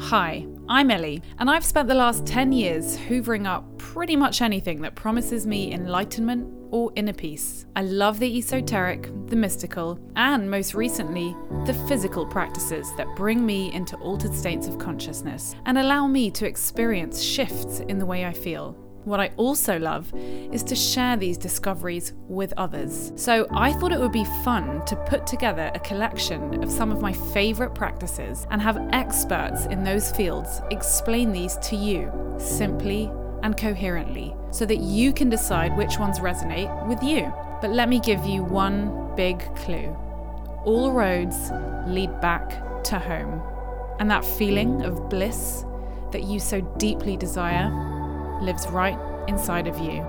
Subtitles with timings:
[0.00, 4.80] Hi, I'm Ellie, and I've spent the last 10 years hoovering up pretty much anything
[4.82, 7.66] that promises me enlightenment or inner peace.
[7.74, 13.72] I love the esoteric, the mystical, and most recently, the physical practices that bring me
[13.74, 18.32] into altered states of consciousness and allow me to experience shifts in the way I
[18.32, 18.76] feel.
[19.08, 23.10] What I also love is to share these discoveries with others.
[23.16, 27.00] So I thought it would be fun to put together a collection of some of
[27.00, 33.10] my favourite practices and have experts in those fields explain these to you simply
[33.42, 37.32] and coherently so that you can decide which ones resonate with you.
[37.62, 39.96] But let me give you one big clue
[40.66, 41.50] all roads
[41.86, 43.40] lead back to home.
[44.00, 45.64] And that feeling of bliss
[46.12, 47.96] that you so deeply desire
[48.40, 50.04] lives right inside of you.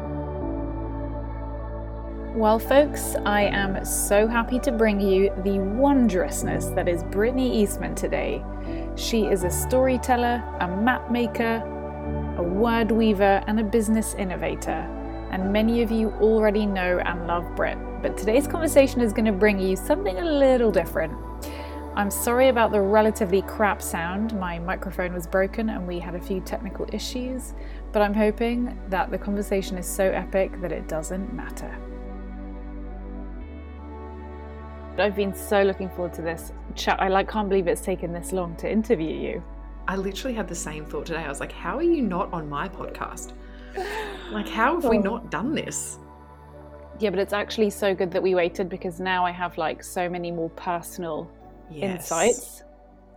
[2.36, 7.96] Well, folks, I am so happy to bring you the wondrousness that is Brittany Eastman
[7.96, 8.44] today.
[8.96, 11.64] She is a storyteller, a map maker,
[12.38, 14.88] a word weaver, and a business innovator.
[15.32, 17.78] And many of you already know and love Brit.
[18.02, 21.14] But today's conversation is going to bring you something a little different.
[21.96, 24.40] I'm sorry about the relatively crap sound.
[24.40, 27.54] My microphone was broken and we had a few technical issues,
[27.92, 31.76] but I'm hoping that the conversation is so epic that it doesn't matter.
[34.98, 37.02] I've been so looking forward to this chat.
[37.02, 39.44] I like can't believe it's taken this long to interview you.
[39.88, 41.20] I literally had the same thought today.
[41.20, 43.34] I was like, how are you not on my podcast?
[44.32, 46.00] Like, how have we not done this?
[47.00, 50.10] Yeah, but it's actually so good that we waited because now I have like so
[50.10, 51.32] many more personal
[51.72, 52.02] yes.
[52.02, 52.64] insights.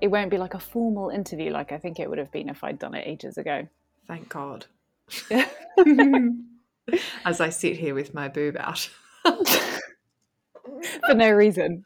[0.00, 2.62] It won't be like a formal interview like I think it would have been if
[2.62, 3.66] I'd done it ages ago.
[4.06, 4.66] Thank God.
[7.24, 8.90] As I sit here with my boob out.
[9.24, 11.84] For no reason.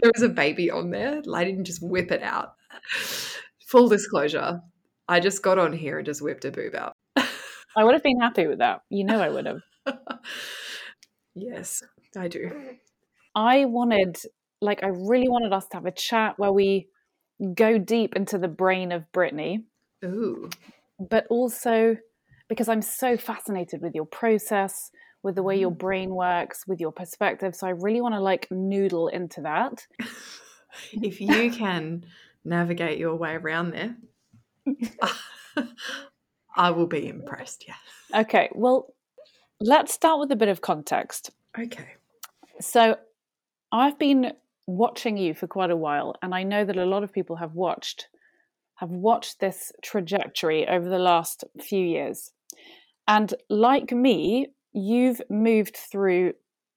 [0.00, 1.22] there was a baby on there.
[1.32, 2.54] I didn't just whip it out.
[3.66, 4.62] Full disclosure,
[5.08, 6.94] I just got on here and just whipped a boob out.
[7.16, 8.80] I would have been happy with that.
[8.88, 9.60] You know, I would have.
[11.34, 11.82] yes,
[12.16, 12.50] I do.
[13.34, 14.16] I wanted,
[14.60, 16.88] like, I really wanted us to have a chat where we
[17.54, 19.64] go deep into the brain of Brittany.
[20.04, 20.50] Ooh.
[20.98, 21.96] But also
[22.48, 24.90] because I'm so fascinated with your process,
[25.22, 25.78] with the way your mm.
[25.78, 27.54] brain works, with your perspective.
[27.54, 29.86] So I really want to like noodle into that.
[30.92, 32.04] if you can
[32.44, 33.96] navigate your way around there,
[36.56, 37.66] I will be impressed.
[37.68, 38.20] Yeah.
[38.20, 38.48] Okay.
[38.54, 38.94] Well,
[39.60, 41.30] let's start with a bit of context.
[41.58, 41.94] Okay.
[42.60, 42.96] So
[43.70, 44.32] I've been
[44.68, 47.54] watching you for quite a while, and I know that a lot of people have
[47.54, 48.08] watched
[48.76, 52.30] have watched this trajectory over the last few years.
[53.08, 56.34] And like me, you've moved through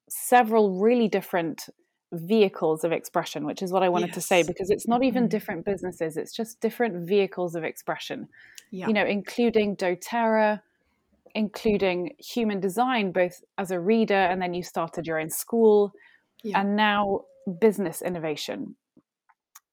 [0.10, 1.70] several really different
[2.12, 4.16] vehicles of expression, which is what I wanted yes.
[4.16, 5.30] to say, because it's not even mm-hmm.
[5.30, 8.28] different businesses, it's just different vehicles of expression.
[8.72, 8.88] Yeah.
[8.88, 10.62] You know, including doTERRA,
[11.36, 15.92] including human design, both as a reader and then you started your own school,
[16.44, 16.60] yeah.
[16.60, 17.26] and now
[17.60, 18.76] business innovation.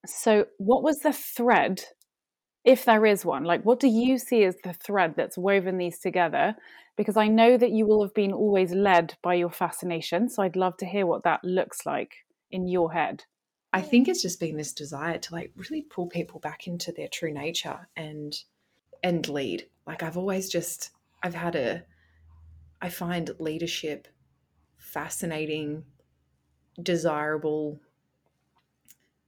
[0.07, 1.83] So, what was the thread,
[2.65, 3.45] if there is one?
[3.45, 6.55] Like, what do you see as the thread that's woven these together
[6.99, 10.29] because I know that you will have been always led by your fascination.
[10.29, 13.25] So I'd love to hear what that looks like in your head.
[13.73, 17.09] I think it's just been this desire to like really pull people back into their
[17.09, 18.37] true nature and
[19.03, 19.69] and lead.
[19.87, 20.91] Like I've always just
[21.23, 21.85] I've had a
[22.83, 24.09] I find leadership
[24.77, 25.85] fascinating,
[26.83, 27.81] desirable,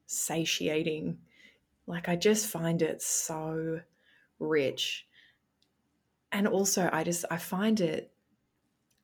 [0.07, 1.19] satiating.
[1.87, 3.81] Like I just find it so
[4.39, 5.07] rich.
[6.33, 8.13] And also i just i find it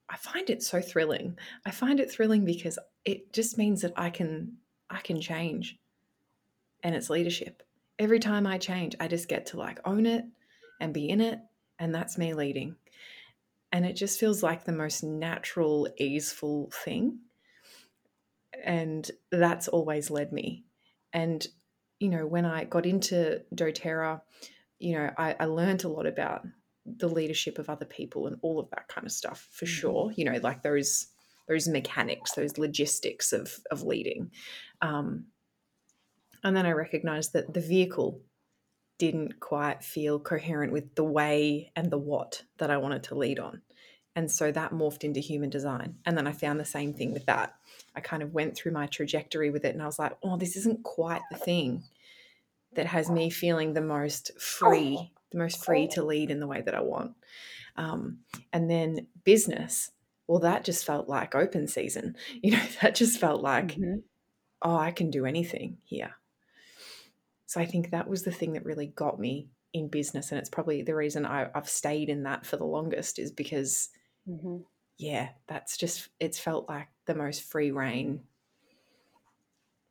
[0.08, 1.38] i find it so thrilling.
[1.64, 4.56] I find it thrilling because it just means that i can
[4.90, 5.78] i can change.
[6.82, 7.62] And it's leadership.
[7.98, 10.24] Every time i change i just get to like own it
[10.80, 11.40] and be in it
[11.78, 12.76] and that's me leading.
[13.72, 17.18] And it just feels like the most natural easeful thing
[18.65, 20.65] and that's always led me.
[21.12, 21.47] And
[21.99, 24.20] you know when i got into doterra
[24.79, 26.47] you know I, I learned a lot about
[26.85, 29.73] the leadership of other people and all of that kind of stuff for mm-hmm.
[29.73, 31.08] sure you know like those
[31.49, 34.31] those mechanics those logistics of of leading.
[34.82, 35.26] Um,
[36.44, 38.20] and then i recognized that the vehicle
[38.99, 43.38] didn't quite feel coherent with the way and the what that i wanted to lead
[43.38, 43.62] on
[44.16, 47.26] and so that morphed into human design and then i found the same thing with
[47.26, 47.54] that
[47.94, 50.56] i kind of went through my trajectory with it and i was like oh this
[50.56, 51.84] isn't quite the thing
[52.74, 56.62] that has me feeling the most free the most free to lead in the way
[56.62, 57.14] that I want.
[57.76, 58.18] Um,
[58.52, 59.90] and then business,
[60.26, 62.16] well, that just felt like open season.
[62.42, 63.98] You know, that just felt like, mm-hmm.
[64.62, 66.16] oh, I can do anything here.
[67.46, 70.30] So I think that was the thing that really got me in business.
[70.30, 73.90] And it's probably the reason I, have stayed in that for the longest is because,
[74.28, 74.58] mm-hmm.
[74.99, 78.20] yeah, that's just, it's felt like the most free rein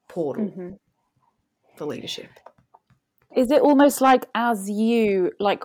[0.07, 0.69] portal mm-hmm.
[1.77, 2.29] for leadership.
[3.35, 5.63] Is it almost like as you, like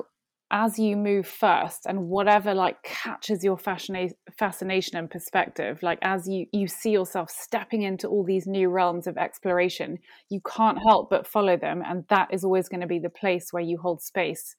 [0.50, 6.28] as you move first and whatever like catches your fascina- fascination and perspective like as
[6.28, 11.08] you you see yourself stepping into all these new realms of exploration you can't help
[11.08, 14.02] but follow them and that is always going to be the place where you hold
[14.02, 14.56] space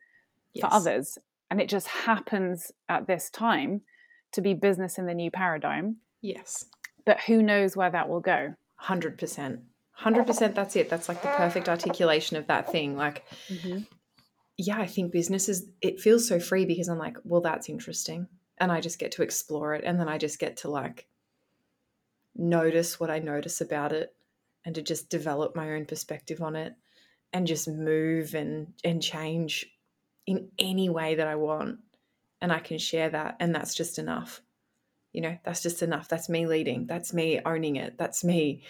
[0.54, 0.62] yes.
[0.62, 1.18] for others
[1.50, 3.82] and it just happens at this time
[4.34, 5.98] to be business in the new paradigm.
[6.22, 6.66] Yes.
[7.06, 8.56] But who knows where that will go?
[8.84, 9.62] 100%
[10.04, 10.90] 100% that's it.
[10.90, 12.98] That's like the perfect articulation of that thing.
[12.98, 13.80] Like mm-hmm.
[14.58, 18.28] yeah, I think business is, it feels so free because I'm like, well, that's interesting.
[18.58, 19.84] And I just get to explore it.
[19.84, 21.08] And then I just get to like
[22.36, 24.14] notice what I notice about it
[24.66, 26.74] and to just develop my own perspective on it
[27.34, 29.68] and just move and, and change
[30.28, 31.80] in any way that I want.
[32.42, 33.38] And I can share that.
[33.40, 34.42] And that's just enough.
[35.14, 36.08] You know, that's just enough.
[36.08, 36.88] That's me leading.
[36.88, 37.98] That's me owning it.
[37.98, 38.64] That's me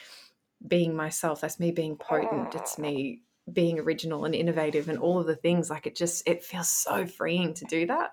[0.67, 1.41] being myself.
[1.41, 2.55] That's me being potent.
[2.55, 3.21] It's me
[3.51, 7.05] being original and innovative and all of the things like it just it feels so
[7.05, 8.11] freeing to do that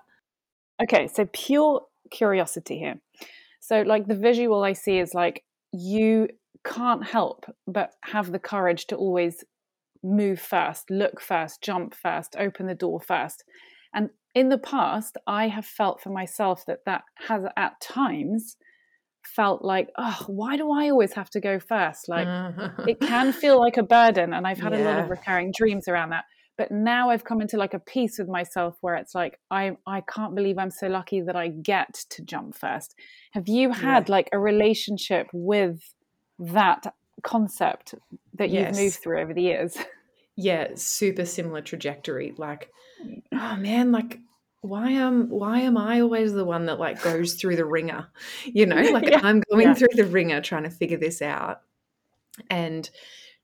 [0.82, 3.00] okay so pure curiosity here
[3.60, 6.28] so like the visual i see is like you
[6.64, 9.44] can't help but have the courage to always
[10.02, 13.44] move first look first jump first open the door first
[13.92, 18.56] and in the past i have felt for myself that that has at times
[19.34, 22.08] felt like, oh, why do I always have to go first?
[22.08, 23.06] Like it mm-hmm.
[23.06, 24.32] can feel like a burden.
[24.32, 24.80] And I've had yeah.
[24.80, 26.24] a lot of recurring dreams around that.
[26.56, 30.00] But now I've come into like a peace with myself where it's like, I, I
[30.00, 32.96] can't believe I'm so lucky that I get to jump first.
[33.32, 34.12] Have you had yeah.
[34.12, 35.80] like a relationship with
[36.40, 37.94] that concept
[38.34, 39.76] that you've moved through over the years?
[40.40, 42.32] Yeah, super similar trajectory.
[42.36, 42.70] Like,
[43.32, 44.20] oh man, like
[44.60, 48.06] why am why am I always the one that like goes through the wringer?
[48.44, 49.18] You know, like yeah.
[49.20, 49.74] I'm going yeah.
[49.74, 51.62] through the wringer trying to figure this out
[52.48, 52.88] and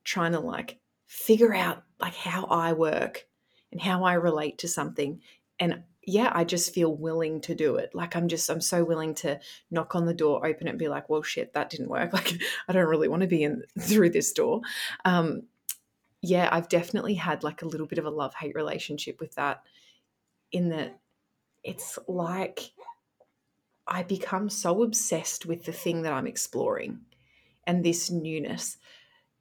[0.05, 3.26] trying to like figure out like how I work
[3.73, 5.20] and how I relate to something.
[5.58, 7.91] And yeah, I just feel willing to do it.
[7.93, 10.88] Like I'm just I'm so willing to knock on the door, open it, and be
[10.88, 12.12] like, well shit, that didn't work.
[12.12, 14.61] Like I don't really want to be in through this door.
[15.05, 15.43] Um
[16.24, 19.62] yeah, I've definitely had like a little bit of a love-hate relationship with that
[20.52, 20.98] in that
[21.62, 22.72] it's like
[23.86, 27.00] I become so obsessed with the thing that I'm exploring
[27.66, 28.78] and this newness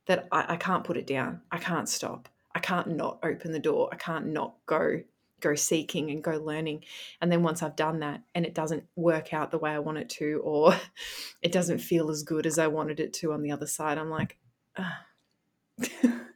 [0.08, 1.42] that I, I, can't put it down.
[1.52, 2.28] I can't stop.
[2.54, 3.90] I can't not open the door.
[3.92, 5.02] I can't not go
[5.40, 6.84] go seeking and go learning.
[7.22, 9.98] And then once I've done that and it doesn't work out the way I want
[9.98, 10.76] it to, or
[11.42, 14.10] it doesn't feel as good as I wanted it to on the other side, I'm
[14.10, 14.38] like,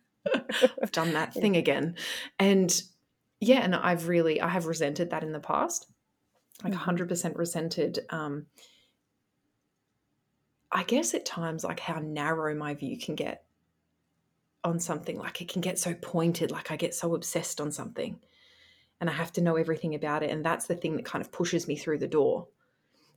[0.81, 1.95] I've done that thing again.
[2.39, 2.81] And
[3.39, 5.87] yeah, and I've really I have resented that in the past,
[6.63, 6.81] like mm-hmm.
[6.81, 7.99] hundred percent resented.
[8.09, 8.47] Um,
[10.71, 13.43] I guess at times like how narrow my view can get
[14.63, 15.17] on something.
[15.17, 16.51] Like it can get so pointed.
[16.51, 18.19] Like I get so obsessed on something,
[18.99, 20.31] and I have to know everything about it.
[20.31, 22.47] And that's the thing that kind of pushes me through the door.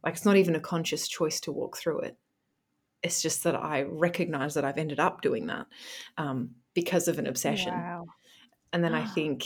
[0.04, 2.16] Like it's not even a conscious choice to walk through it.
[3.02, 5.66] It's just that I recognize that I've ended up doing that
[6.18, 7.72] um, because of an obsession.
[7.72, 8.06] Wow.
[8.72, 9.44] And then I think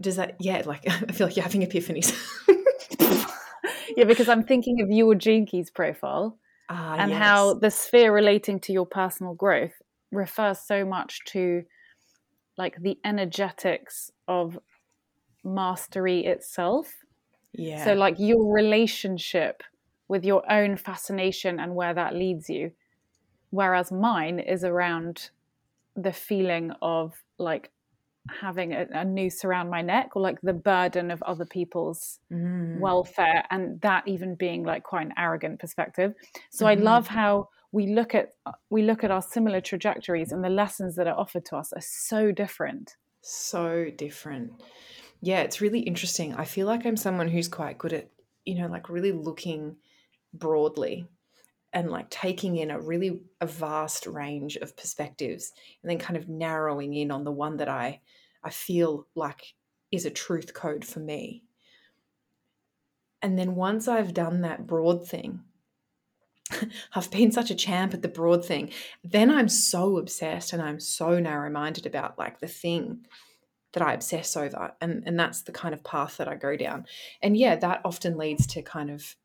[0.00, 2.14] does that yeah like i feel like you're having epiphanies
[3.96, 7.22] yeah because i'm thinking of your gene keys profile ah, and yes.
[7.22, 9.74] how the sphere relating to your personal growth
[10.10, 11.62] refers so much to
[12.56, 14.58] like the energetics of
[15.42, 16.92] mastery itself
[17.52, 19.62] yeah so like your relationship
[20.08, 22.70] with your own fascination and where that leads you
[23.54, 25.30] whereas mine is around
[25.94, 27.70] the feeling of like
[28.28, 32.78] having a, a, noose around my neck or like the burden of other people's mm.
[32.80, 36.14] welfare and that even being like quite an arrogant perspective.
[36.50, 36.80] So mm-hmm.
[36.80, 38.30] i love how we look at
[38.70, 41.82] we look at our similar trajectories and the lessons that are offered to us are
[41.82, 42.96] so different.
[43.20, 44.52] So different.
[45.20, 46.34] Yeah it's really interesting.
[46.34, 48.08] I feel like i'm someone who's quite good at
[48.44, 49.76] you know like really looking
[50.32, 51.06] broadly
[51.74, 55.52] and like taking in a really a vast range of perspectives
[55.82, 58.00] and then kind of narrowing in on the one that I
[58.44, 59.54] I feel like
[59.90, 61.42] is a truth code for me.
[63.22, 65.40] And then once I've done that broad thing,
[66.94, 68.70] I've been such a champ at the broad thing,
[69.02, 73.06] then I'm so obsessed and I'm so narrow-minded about like the thing
[73.72, 74.72] that I obsess over.
[74.80, 76.86] And and that's the kind of path that I go down.
[77.22, 79.16] And yeah, that often leads to kind of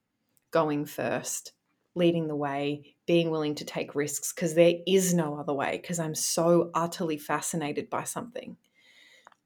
[0.52, 1.54] going first
[1.96, 6.00] leading the way, being willing to take risks because there is no other way because
[6.00, 8.58] I'm so utterly fascinated by something.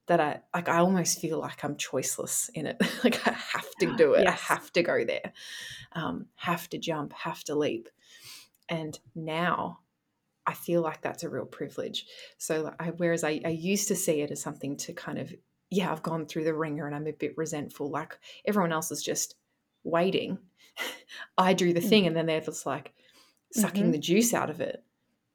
[0.06, 2.76] that I like I almost feel like I'm choiceless in it.
[3.04, 4.24] like I have to do it.
[4.24, 4.28] Yes.
[4.28, 5.32] I have to go there.
[5.92, 7.88] Um, have to jump, have to leap.
[8.68, 9.80] And now
[10.46, 12.06] I feel like that's a real privilege.
[12.38, 15.32] So I, whereas I, I used to see it as something to kind of,
[15.70, 17.90] yeah, I've gone through the wringer and I'm a bit resentful.
[17.90, 19.36] Like everyone else is just
[19.84, 20.38] waiting.
[21.38, 22.08] I do the thing mm-hmm.
[22.08, 22.92] and then they're just like
[23.52, 23.92] sucking mm-hmm.
[23.92, 24.82] the juice out of it.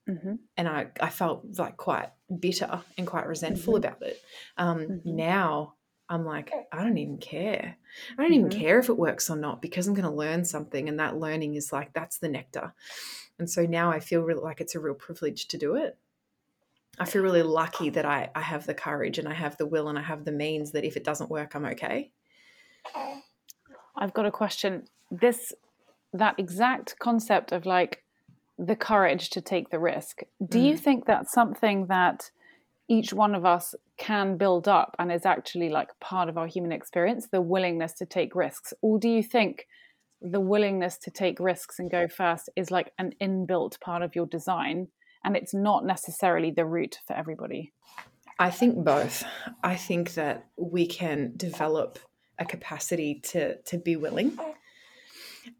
[0.07, 0.35] Mm-hmm.
[0.57, 3.85] And I, I felt like quite bitter and quite resentful mm-hmm.
[3.85, 4.21] about it.
[4.57, 5.15] Um, mm-hmm.
[5.15, 5.73] now
[6.09, 7.77] I'm like, I don't even care.
[8.17, 8.59] I don't even mm-hmm.
[8.59, 10.89] care if it works or not because I'm going to learn something.
[10.89, 12.73] And that learning is like, that's the nectar.
[13.37, 15.97] And so now I feel really like it's a real privilege to do it.
[16.99, 19.87] I feel really lucky that I, I have the courage and I have the will
[19.87, 22.11] and I have the means that if it doesn't work, I'm okay.
[23.95, 24.87] I've got a question.
[25.11, 25.53] This,
[26.13, 28.03] that exact concept of like
[28.57, 30.65] the courage to take the risk, do mm.
[30.65, 32.29] you think that's something that
[32.89, 36.71] each one of us can build up and is actually like part of our human
[36.71, 38.73] experience, the willingness to take risks?
[38.81, 39.67] Or do you think
[40.21, 44.25] the willingness to take risks and go first is like an inbuilt part of your
[44.25, 44.87] design
[45.23, 47.71] and it's not necessarily the route for everybody?
[48.39, 49.23] I think both.
[49.63, 51.99] I think that we can develop
[52.39, 54.37] a capacity to to be willing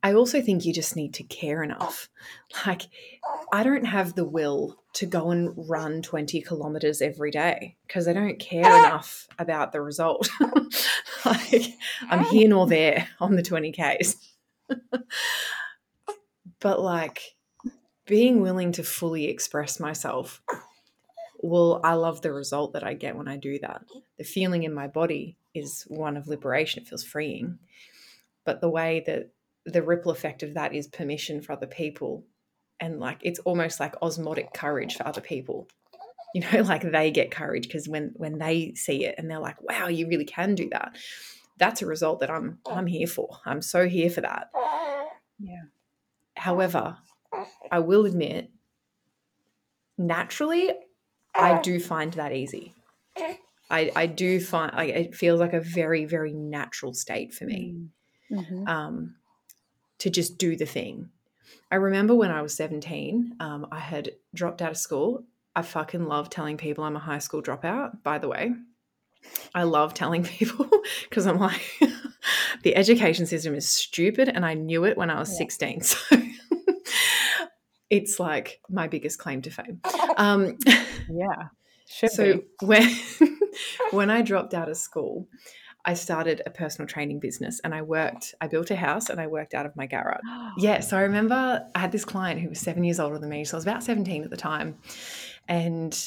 [0.04, 2.10] I also think you just need to care enough.
[2.66, 2.84] Like,
[3.52, 8.14] I don't have the will to go and run 20 kilometers every day because I
[8.14, 8.88] don't care ah!
[8.88, 10.30] enough about the result.
[11.26, 11.74] like,
[12.10, 14.16] I'm here nor there on the 20Ks.
[16.60, 17.36] but, like,
[18.06, 20.42] being willing to fully express myself,
[21.42, 23.84] well, I love the result that I get when I do that.
[24.18, 27.60] The feeling in my body is one of liberation, it feels freeing.
[28.46, 29.30] But the way that
[29.72, 32.26] the ripple effect of that is permission for other people.
[32.80, 35.68] And like it's almost like osmotic courage for other people.
[36.36, 39.60] You know like they get courage because when when they see it and they're like
[39.64, 40.96] wow you really can do that.
[41.58, 43.40] That's a result that i'm i'm here for.
[43.48, 44.52] I'm so here for that.
[45.40, 45.64] Yeah.
[46.38, 46.98] However
[47.72, 48.52] i will admit
[49.98, 50.72] naturally
[51.36, 52.76] i do find that easy.
[53.72, 57.88] I i do find like it feels like a very very natural state for me.
[58.32, 58.68] Mm-hmm.
[58.68, 59.16] um
[60.00, 61.10] to just do the thing.
[61.72, 65.24] I remember when I was 17, um, I had dropped out of school.
[65.56, 68.54] I fucking love telling people I'm a high school dropout, by the way.
[69.54, 70.70] I love telling people
[71.10, 71.62] because I'm like,
[72.64, 75.38] the education system is stupid and I knew it when I was yeah.
[75.38, 75.82] 16.
[77.90, 79.82] So it's like my biggest claim to fame.
[80.16, 80.60] Um,
[81.10, 81.48] yeah.
[81.88, 82.44] so be.
[82.62, 82.88] when
[83.90, 85.28] when I dropped out of school,
[85.86, 89.28] I started a personal training business and I worked, I built a house and I
[89.28, 90.20] worked out of my garage.
[90.58, 90.82] yeah.
[90.82, 93.46] So I remember I had this client who was seven years older than me.
[93.46, 94.78] So I was about 17 at the time.
[95.48, 95.98] And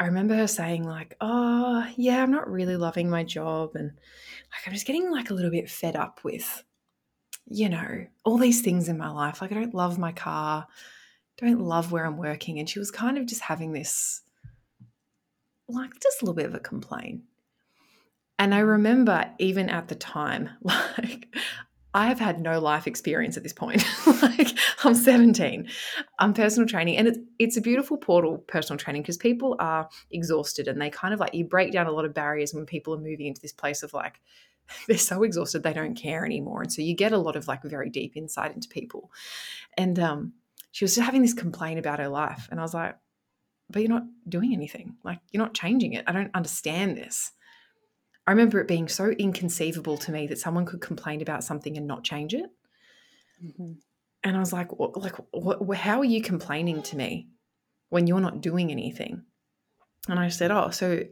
[0.00, 3.70] I remember her saying, like, oh, yeah, I'm not really loving my job.
[3.74, 6.64] And like, I'm just getting like a little bit fed up with,
[7.46, 9.40] you know, all these things in my life.
[9.40, 10.66] Like, I don't love my car,
[11.38, 12.58] don't love where I'm working.
[12.58, 14.22] And she was kind of just having this,
[15.68, 17.22] like, just a little bit of a complaint.
[18.38, 21.34] And I remember even at the time, like
[21.94, 23.84] I have had no life experience at this point.
[24.22, 25.68] like I'm 17.
[26.18, 30.68] I'm personal training and it's it's a beautiful portal personal training because people are exhausted
[30.68, 32.98] and they kind of like you break down a lot of barriers when people are
[32.98, 34.20] moving into this place of like
[34.86, 37.62] they're so exhausted they don't care anymore and so you get a lot of like
[37.64, 39.10] very deep insight into people.
[39.76, 40.34] And um
[40.70, 42.96] she was just having this complaint about her life and I was like
[43.70, 44.96] but you're not doing anything.
[45.04, 46.04] Like you're not changing it.
[46.06, 47.32] I don't understand this.
[48.28, 51.86] I remember it being so inconceivable to me that someone could complain about something and
[51.86, 52.50] not change it.
[53.42, 53.72] Mm-hmm.
[54.22, 57.28] And I was like, what, like, what, how are you complaining to me
[57.88, 59.22] when you're not doing anything?
[60.10, 61.04] And I said, oh, so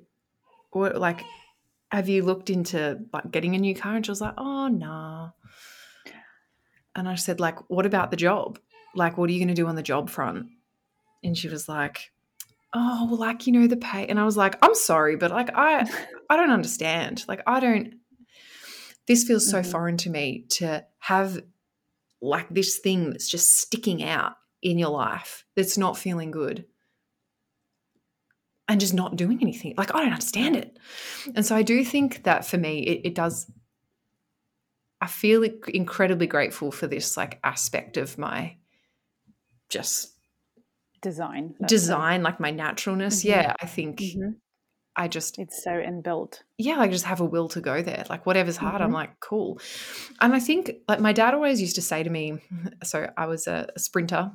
[0.73, 1.23] what, like,
[1.90, 3.96] have you looked into like getting a new car?
[3.96, 5.30] And she was like, oh, nah.
[6.94, 8.58] And I said, like, what about the job?
[8.94, 10.49] Like, what are you going to do on the job front?
[11.25, 12.12] And she was like,
[12.75, 15.49] oh well like you know the pay and i was like i'm sorry but like
[15.54, 15.88] i
[16.30, 17.95] i don't understand like i don't
[19.06, 19.71] this feels so mm-hmm.
[19.71, 21.40] foreign to me to have
[22.21, 26.64] like this thing that's just sticking out in your life that's not feeling good
[28.68, 30.76] and just not doing anything like i don't understand it
[31.35, 33.50] and so i do think that for me it, it does
[35.00, 38.56] i feel incredibly grateful for this like aspect of my
[39.68, 40.12] just
[41.02, 43.28] design design like my naturalness mm-hmm.
[43.28, 44.30] yeah i think mm-hmm.
[44.97, 48.26] I just it's so inbuilt yeah i just have a will to go there like
[48.26, 48.85] whatever's hard mm-hmm.
[48.85, 49.61] i'm like cool
[50.21, 52.38] and i think like my dad always used to say to me
[52.83, 54.33] so i was a, a sprinter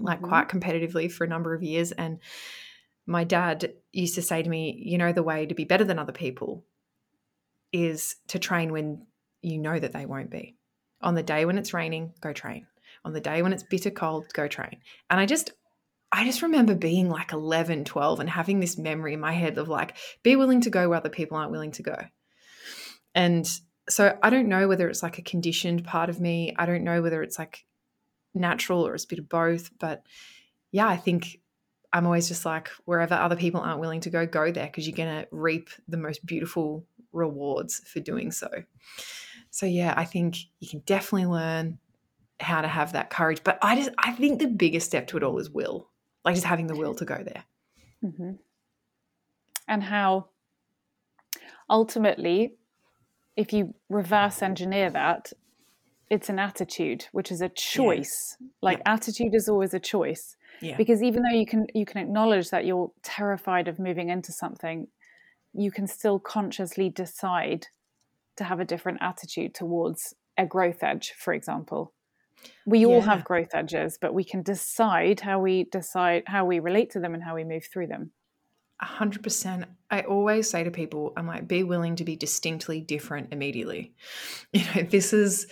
[0.00, 0.28] like mm-hmm.
[0.28, 2.18] quite competitively for a number of years and
[3.06, 5.98] my dad used to say to me, you know, the way to be better than
[5.98, 6.64] other people
[7.72, 9.06] is to train when
[9.42, 10.56] you know that they won't be.
[11.02, 12.66] On the day when it's raining, go train.
[13.04, 14.78] On the day when it's bitter cold, go train.
[15.10, 15.52] And I just,
[16.14, 19.68] I just remember being like 11, 12 and having this memory in my head of
[19.68, 21.96] like, be willing to go where other people aren't willing to go.
[23.16, 23.44] And
[23.88, 26.54] so I don't know whether it's like a conditioned part of me.
[26.56, 27.66] I don't know whether it's like
[28.32, 29.72] natural or it's a bit of both.
[29.80, 30.04] But
[30.70, 31.40] yeah, I think
[31.92, 34.96] I'm always just like, wherever other people aren't willing to go, go there because you're
[34.96, 38.48] going to reap the most beautiful rewards for doing so.
[39.50, 41.78] So yeah, I think you can definitely learn
[42.38, 43.42] how to have that courage.
[43.42, 45.88] But I just, I think the biggest step to it all is will,
[46.24, 47.44] like just having the will to go there.
[48.02, 48.32] Mm-hmm.
[49.68, 50.28] And how
[51.68, 52.54] ultimately
[53.36, 55.32] if you reverse engineer that,
[56.10, 58.36] it's an attitude, which is a choice.
[58.40, 58.46] Yeah.
[58.62, 58.92] Like yeah.
[58.92, 60.36] attitude is always a choice.
[60.60, 60.76] Yeah.
[60.76, 64.88] Because even though you can you can acknowledge that you're terrified of moving into something,
[65.52, 67.66] you can still consciously decide
[68.36, 71.92] to have a different attitude towards a growth edge, for example.
[72.66, 72.86] We yeah.
[72.86, 77.00] all have growth edges, but we can decide how we decide how we relate to
[77.00, 78.12] them and how we move through them.
[78.82, 79.66] 100%.
[79.90, 83.94] I always say to people, I'm like, be willing to be distinctly different immediately.
[84.52, 85.46] You know, this is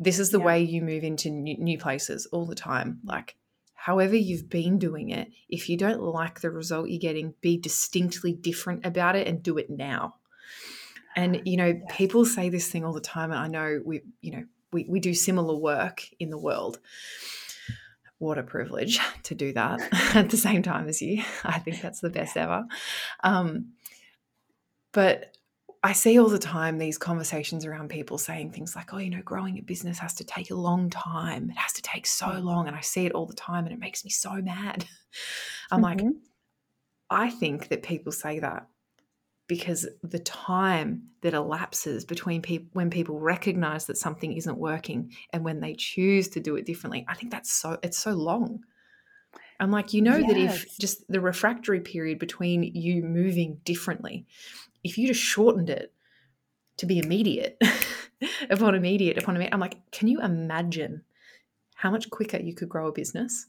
[0.00, 0.46] this is the yeah.
[0.46, 2.98] way you move into new, new places all the time.
[3.04, 3.36] Like,
[3.74, 8.32] however you've been doing it, if you don't like the result you're getting, be distinctly
[8.32, 10.16] different about it and do it now.
[11.14, 11.96] And you know, yes.
[11.96, 15.00] people say this thing all the time, and I know we, you know, we, we
[15.00, 16.78] do similar work in the world
[18.22, 19.80] what a privilege to do that
[20.14, 21.22] at the same time as you.
[21.44, 22.64] I think that's the best ever.
[23.24, 23.72] Um,
[24.92, 25.36] but
[25.82, 29.22] I see all the time these conversations around people saying things like, oh, you know,
[29.24, 31.50] growing a business has to take a long time.
[31.50, 32.44] It has to take so mm.
[32.44, 32.68] long.
[32.68, 34.86] And I see it all the time and it makes me so mad.
[35.72, 36.04] I'm mm-hmm.
[36.06, 36.14] like,
[37.10, 38.68] I think that people say that
[39.52, 45.44] because the time that elapses between people when people recognize that something isn't working and
[45.44, 48.60] when they choose to do it differently i think that's so it's so long.
[49.60, 50.28] I'm like you know yes.
[50.28, 54.24] that if just the refractory period between you moving differently
[54.82, 55.92] if you just shortened it
[56.78, 57.60] to be immediate
[58.50, 61.02] upon immediate upon immediate i'm like can you imagine
[61.74, 63.48] how much quicker you could grow a business?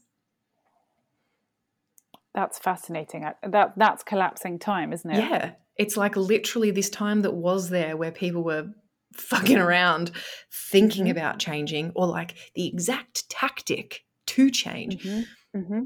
[2.34, 5.16] That's fascinating that that's collapsing time isn't it?
[5.16, 8.68] Yeah it's like literally this time that was there where people were
[9.14, 10.10] fucking around
[10.52, 11.12] thinking mm-hmm.
[11.12, 15.02] about changing or like the exact tactic to change.
[15.04, 15.58] Mm-hmm.
[15.58, 15.80] Mm-hmm.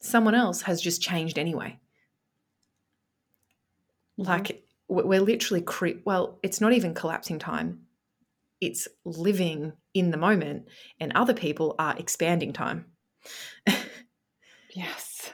[0.00, 1.78] Someone else has just changed anyway.
[4.18, 4.28] Mm-hmm.
[4.30, 7.82] Like we're literally, cre- well, it's not even collapsing time.
[8.60, 10.66] It's living in the moment,
[10.98, 12.86] and other people are expanding time.
[14.74, 15.32] yes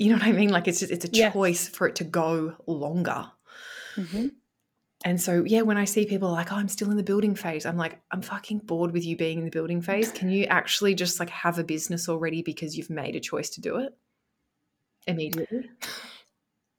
[0.00, 0.48] you know what I mean?
[0.48, 1.34] Like it's just, it's a yes.
[1.34, 3.30] choice for it to go longer.
[3.96, 4.28] Mm-hmm.
[5.04, 7.66] And so, yeah, when I see people like, oh, I'm still in the building phase,
[7.66, 10.10] I'm like, I'm fucking bored with you being in the building phase.
[10.10, 13.60] Can you actually just like have a business already because you've made a choice to
[13.60, 13.94] do it
[15.06, 15.68] immediately?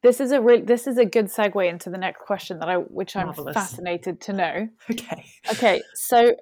[0.01, 2.77] This is a real, this is a good segue into the next question that I,
[2.77, 3.53] which I'm Marvelous.
[3.53, 4.67] fascinated to know.
[4.89, 5.25] Okay.
[5.51, 5.81] Okay.
[5.93, 6.35] So,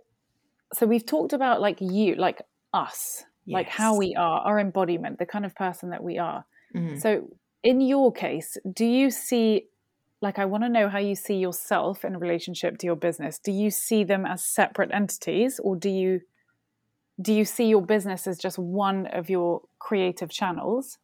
[0.74, 2.42] so we've talked about like you, like
[2.74, 3.54] us, yes.
[3.54, 6.46] like how we are, our embodiment, the kind of person that we are.
[6.76, 6.98] Mm-hmm.
[6.98, 7.30] So,
[7.64, 9.66] in your case, do you see,
[10.22, 13.40] like, I want to know how you see yourself in relationship to your business.
[13.40, 16.22] Do you see them as separate entities, or do you
[17.22, 20.98] do you see your business as just one of your creative channels,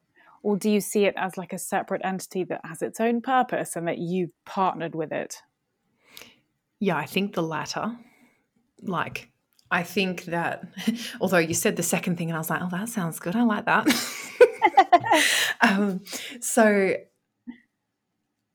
[0.44, 3.76] or do you see it as like a separate entity that has its own purpose
[3.76, 5.42] and that you've partnered with it?
[6.80, 7.98] Yeah, I think the latter.
[8.82, 9.32] Like,
[9.72, 10.64] I think that,
[11.22, 13.36] although you said the second thing, and I was like, oh, that sounds good.
[13.36, 13.88] I like that.
[15.62, 16.04] um,
[16.40, 16.96] so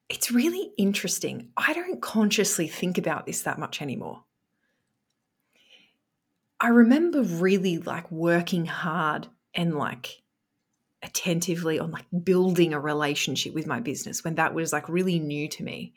[0.08, 1.50] it's really interesting.
[1.56, 4.24] I don't consciously think about this that much anymore.
[6.60, 10.22] I remember really like working hard and like
[11.02, 15.48] attentively on like building a relationship with my business when that was like really new
[15.48, 15.94] to me.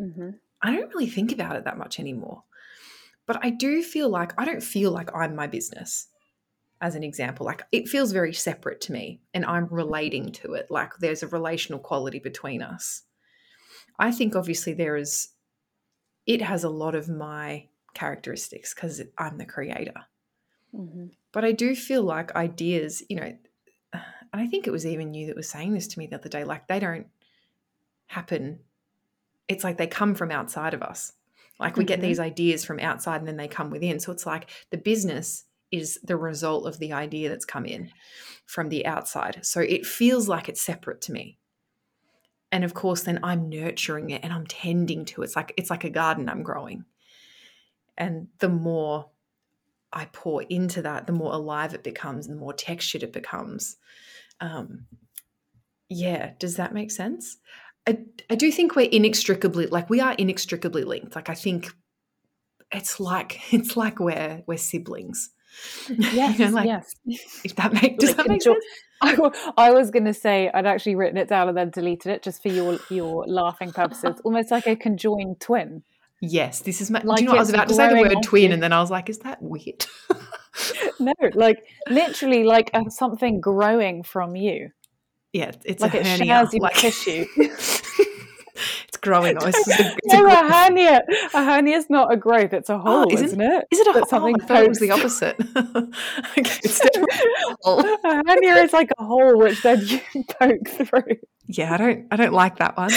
[0.00, 0.30] Mm-hmm.
[0.62, 2.42] I don't really think about it that much anymore.
[3.26, 6.08] But I do feel like I don't feel like I'm my business
[6.80, 7.46] as an example.
[7.46, 10.70] Like it feels very separate to me and I'm relating to it.
[10.70, 13.02] Like there's a relational quality between us.
[13.98, 15.28] I think obviously there is,
[16.26, 20.06] it has a lot of my characteristics because I'm the creator.
[20.74, 21.06] Mm-hmm.
[21.32, 23.36] But I do feel like ideas, you know,
[23.92, 26.28] and I think it was even you that was saying this to me the other
[26.28, 27.08] day, like they don't
[28.06, 28.60] happen.
[29.48, 31.12] It's like they come from outside of us.
[31.58, 31.88] Like we mm-hmm.
[31.88, 34.00] get these ideas from outside and then they come within.
[34.00, 37.90] So it's like the business is the result of the idea that's come in
[38.46, 39.44] from the outside.
[39.44, 41.38] So it feels like it's separate to me.
[42.52, 45.26] And of course, then I'm nurturing it and I'm tending to it.
[45.26, 46.84] It's like it's like a garden I'm growing.
[47.96, 49.10] And the more
[49.92, 53.76] I pour into that, the more alive it becomes the more textured it becomes.
[54.40, 54.86] Um,
[55.88, 57.36] yeah, does that make sense?
[57.86, 61.14] I, I do think we're inextricably like we are inextricably linked.
[61.14, 61.70] Like I think
[62.72, 65.30] it's like it's like we're we're siblings.
[65.88, 66.94] Yes, you know, like, yes.
[67.44, 68.64] If that make does like that make sense?
[69.02, 69.16] I,
[69.56, 72.42] I was going to say I'd actually written it down and then deleted it just
[72.42, 75.82] for your your laughing purposes, almost like a conjoined twin.
[76.20, 77.00] Yes, this is my.
[77.02, 78.72] Like do you know what I was about to say the word twin, and then
[78.72, 79.86] I was like, "Is that weird?"
[81.00, 84.70] no, like literally, like a, something growing from you.
[85.32, 87.24] Yeah, it's like a it hernia, shares your like tissue.
[89.00, 89.36] Growing.
[89.40, 91.02] It's, it's, a, it's no, a, a hernia.
[91.34, 93.64] A hernia is not a growth; it's a hole, oh, isn't, isn't, it?
[93.70, 94.06] Is it a hole?
[94.06, 95.36] something I it was the opposite.
[95.56, 96.90] okay, it's a
[97.62, 97.80] hole.
[97.80, 100.00] A hernia is like a hole which then you
[100.38, 101.16] poke through.
[101.46, 102.06] Yeah, I don't.
[102.10, 102.90] I don't like that one.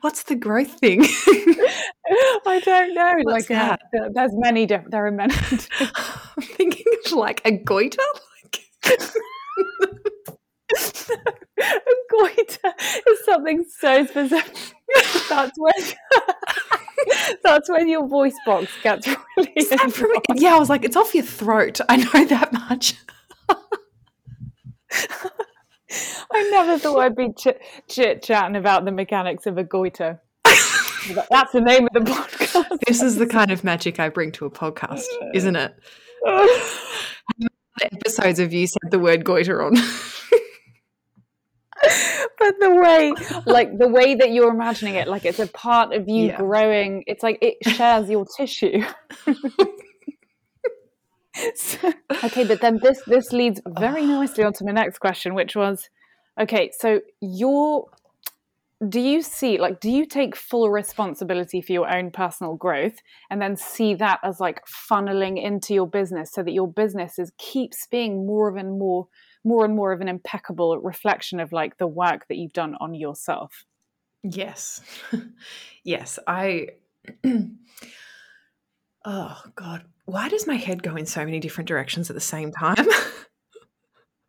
[0.00, 1.04] What's the growth thing?
[2.46, 3.14] I don't know.
[3.22, 4.14] What's like uh, that?
[4.14, 4.90] there's many different.
[4.90, 5.34] There are many.
[5.80, 8.02] I'm thinking of like a goiter.
[8.42, 8.60] Like
[12.10, 12.74] goiter
[13.08, 14.74] is something so specific.
[15.28, 15.72] That's when.
[17.42, 19.90] that's when your voice box gets really.
[19.90, 20.10] From?
[20.34, 21.80] Yeah, I was like, it's off your throat.
[21.88, 22.94] I know that much.
[26.32, 30.20] I never thought I'd be chit chit chatting about the mechanics of a goiter.
[31.30, 32.78] That's the name of the podcast.
[32.86, 35.74] This is the kind of magic I bring to a podcast, isn't it?
[37.82, 39.74] Episodes of you said the word goiter on.
[42.44, 43.12] But the way
[43.46, 46.36] like the way that you're imagining it like it's a part of you Yeah.
[46.36, 48.82] growing it's like it shares your tissue
[51.56, 51.92] So-
[52.24, 55.88] okay but then this this leads very nicely on to my next question which was
[56.40, 57.86] okay so your
[58.88, 62.96] do you see like do you take full responsibility for your own personal growth
[63.30, 67.32] and then see that as like funneling into your business so that your business is
[67.36, 69.08] keeps being more and more
[69.44, 72.94] more and more of an impeccable reflection of like the work that you've done on
[72.94, 73.64] yourself
[74.24, 74.80] Yes.
[75.84, 76.18] yes.
[76.26, 76.68] I.
[79.04, 79.84] oh, God.
[80.06, 82.86] Why does my head go in so many different directions at the same time?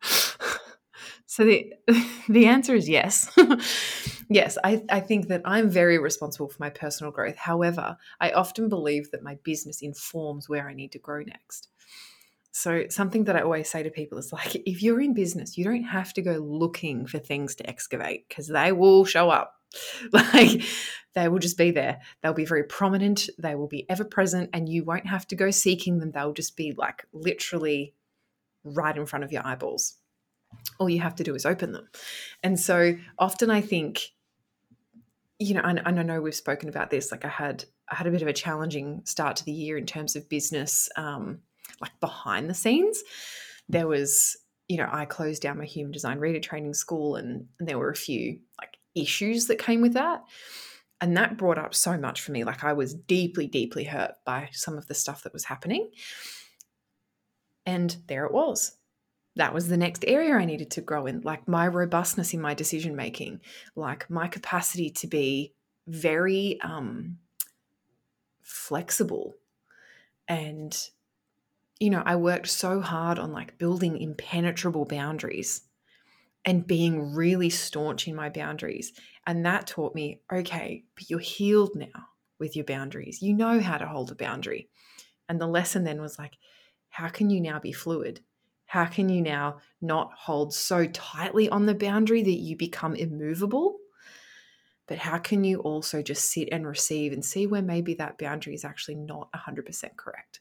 [1.26, 1.72] so the
[2.28, 3.30] the answer is yes.
[4.28, 7.36] yes, I, I think that I'm very responsible for my personal growth.
[7.36, 11.68] However, I often believe that my business informs where I need to grow next.
[12.56, 15.64] So something that I always say to people is like, if you're in business, you
[15.64, 19.52] don't have to go looking for things to excavate because they will show up.
[20.10, 20.62] Like
[21.12, 22.00] they will just be there.
[22.22, 23.28] They'll be very prominent.
[23.38, 26.12] They will be ever present, and you won't have to go seeking them.
[26.12, 27.92] They'll just be like literally
[28.64, 29.96] right in front of your eyeballs.
[30.78, 31.88] All you have to do is open them.
[32.42, 34.12] And so often I think,
[35.38, 37.12] you know, and, and I know we've spoken about this.
[37.12, 39.84] Like I had, I had a bit of a challenging start to the year in
[39.84, 41.40] terms of business, um,
[41.80, 43.02] like behind the scenes.
[43.68, 44.36] There was,
[44.68, 47.90] you know, I closed down my human design reader training school, and, and there were
[47.90, 50.22] a few like issues that came with that.
[51.00, 52.44] And that brought up so much for me.
[52.44, 55.90] Like I was deeply, deeply hurt by some of the stuff that was happening.
[57.66, 58.76] And there it was.
[59.34, 62.54] That was the next area I needed to grow in, like my robustness in my
[62.54, 63.40] decision making,
[63.74, 65.52] like my capacity to be
[65.86, 67.18] very um,
[68.42, 69.34] flexible.
[70.26, 70.74] And,
[71.78, 75.62] you know, I worked so hard on like building impenetrable boundaries
[76.44, 78.92] and being really staunch in my boundaries.
[79.26, 82.08] And that taught me okay, but you're healed now
[82.38, 83.20] with your boundaries.
[83.20, 84.68] You know how to hold a boundary.
[85.28, 86.34] And the lesson then was like,
[86.88, 88.20] how can you now be fluid?
[88.66, 93.78] How can you now not hold so tightly on the boundary that you become immovable?
[94.86, 98.54] But how can you also just sit and receive and see where maybe that boundary
[98.54, 100.40] is actually not 100% correct?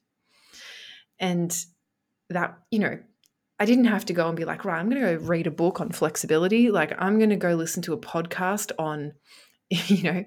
[1.20, 1.56] And
[2.30, 3.00] that, you know,
[3.60, 5.52] I didn't have to go and be like, right, I'm going to go read a
[5.52, 6.72] book on flexibility.
[6.72, 9.14] Like, I'm going to go listen to a podcast on,
[9.70, 10.26] you know,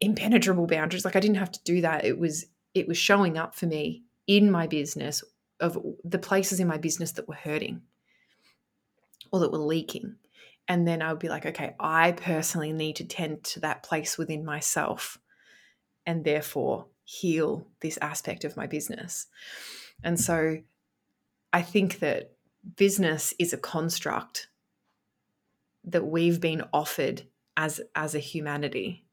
[0.00, 1.04] impenetrable boundaries.
[1.04, 2.04] Like, I didn't have to do that.
[2.04, 5.22] It was, it was showing up for me in my business
[5.60, 7.82] of the places in my business that were hurting
[9.30, 10.16] or that were leaking.
[10.66, 14.16] And then I would be like, okay, I personally need to tend to that place
[14.16, 15.18] within myself
[16.06, 19.26] and therefore heal this aspect of my business.
[20.02, 20.58] And so
[21.52, 22.32] I think that
[22.76, 24.48] business is a construct
[25.84, 27.22] that we've been offered
[27.56, 29.04] as as a humanity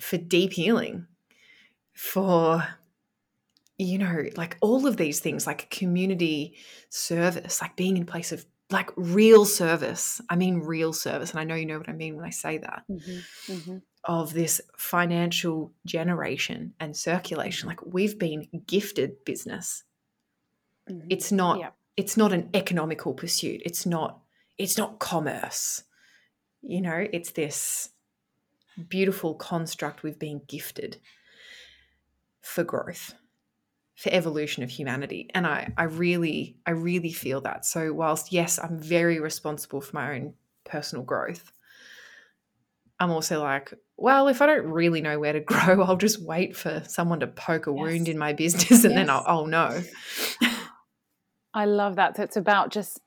[0.00, 1.06] for deep healing
[1.92, 2.66] for
[3.80, 6.54] you know, like all of these things, like community
[6.90, 10.20] service, like being in place of like real service.
[10.28, 11.30] I mean, real service.
[11.30, 12.82] And I know you know what I mean when I say that.
[12.90, 13.52] Mm-hmm.
[13.52, 13.76] Mm-hmm.
[14.04, 17.68] Of this financial generation and circulation.
[17.68, 19.84] Like we've been gifted business.
[20.90, 21.08] Mm-hmm.
[21.10, 21.70] It's not, yeah.
[21.96, 23.60] it's not an economical pursuit.
[23.64, 24.20] It's not,
[24.56, 25.84] it's not commerce.
[26.62, 27.90] You know, it's this
[28.88, 30.98] beautiful construct we've been gifted
[32.40, 33.14] for growth
[33.96, 38.58] for evolution of humanity and i i really i really feel that so whilst yes
[38.58, 40.32] i'm very responsible for my own
[40.64, 41.52] personal growth
[42.98, 46.56] i'm also like well if i don't really know where to grow i'll just wait
[46.56, 47.78] for someone to poke a yes.
[47.78, 49.00] wound in my business and yes.
[49.00, 49.82] then I'll, I'll know
[51.54, 53.00] i love that so it's about just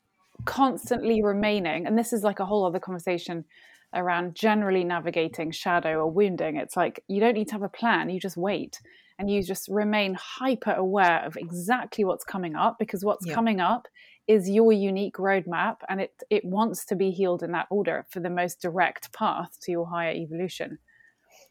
[0.46, 3.46] constantly remaining and this is like a whole other conversation
[3.94, 8.10] around generally navigating shadow or wounding it's like you don't need to have a plan
[8.10, 8.80] you just wait
[9.20, 13.34] and you just remain hyper aware of exactly what's coming up because what's yeah.
[13.34, 13.88] coming up
[14.28, 18.20] is your unique roadmap and it it wants to be healed in that order for
[18.20, 20.80] the most direct path to your higher evolution.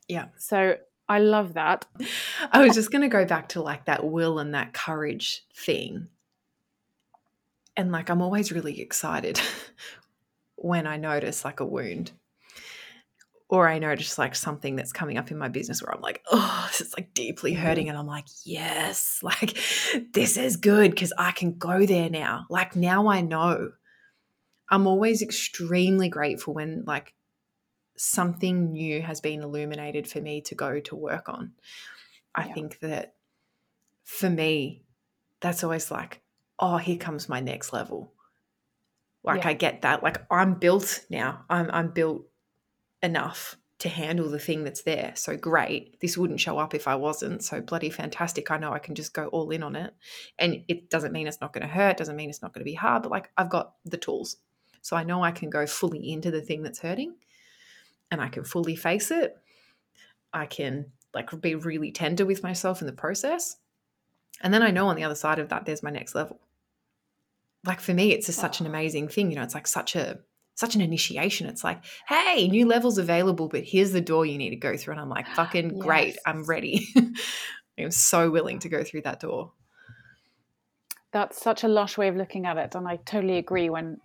[0.08, 0.26] Yeah.
[0.38, 0.76] So
[1.08, 1.86] i love that.
[2.52, 6.08] I was just going to go back to like that will and that courage thing.
[7.76, 9.40] And like i'm always really excited
[10.56, 12.12] when i notice like a wound
[13.52, 16.66] or I notice like something that's coming up in my business where I'm like, oh,
[16.70, 17.62] this is like deeply mm-hmm.
[17.62, 17.88] hurting.
[17.90, 19.58] And I'm like, yes, like
[20.14, 22.46] this is good because I can go there now.
[22.48, 23.72] Like now I know.
[24.70, 27.12] I'm always extremely grateful when like
[27.94, 31.52] something new has been illuminated for me to go to work on.
[32.34, 32.54] I yeah.
[32.54, 33.16] think that
[34.02, 34.80] for me,
[35.40, 36.22] that's always like,
[36.58, 38.14] oh, here comes my next level.
[39.22, 39.50] Like yeah.
[39.50, 40.02] I get that.
[40.02, 41.44] Like I'm built now.
[41.50, 42.24] I'm I'm built
[43.02, 45.12] enough to handle the thing that's there.
[45.16, 45.98] So great.
[46.00, 47.42] This wouldn't show up if I wasn't.
[47.42, 48.48] So bloody fantastic.
[48.48, 49.92] I know I can just go all in on it.
[50.38, 52.70] And it doesn't mean it's not going to hurt, doesn't mean it's not going to
[52.70, 54.36] be hard, but like I've got the tools.
[54.82, 57.16] So I know I can go fully into the thing that's hurting
[58.12, 59.36] and I can fully face it.
[60.32, 63.56] I can like be really tender with myself in the process.
[64.42, 66.40] And then I know on the other side of that there's my next level.
[67.64, 70.20] Like for me it's just such an amazing thing, you know, it's like such a
[70.54, 71.46] such an initiation.
[71.46, 74.92] It's like, hey, new levels available, but here's the door you need to go through.
[74.92, 75.78] And I'm like, fucking yes.
[75.84, 76.88] great, I'm ready.
[77.78, 79.52] I'm so willing to go through that door.
[81.12, 82.74] That's such a lush way of looking at it.
[82.74, 83.98] And I totally agree when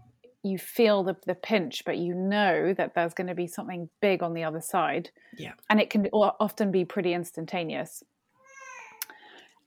[0.43, 4.23] you feel the, the pinch, but you know that there's going to be something big
[4.23, 5.09] on the other side.
[5.37, 5.53] Yeah.
[5.69, 8.03] And it can often be pretty instantaneous.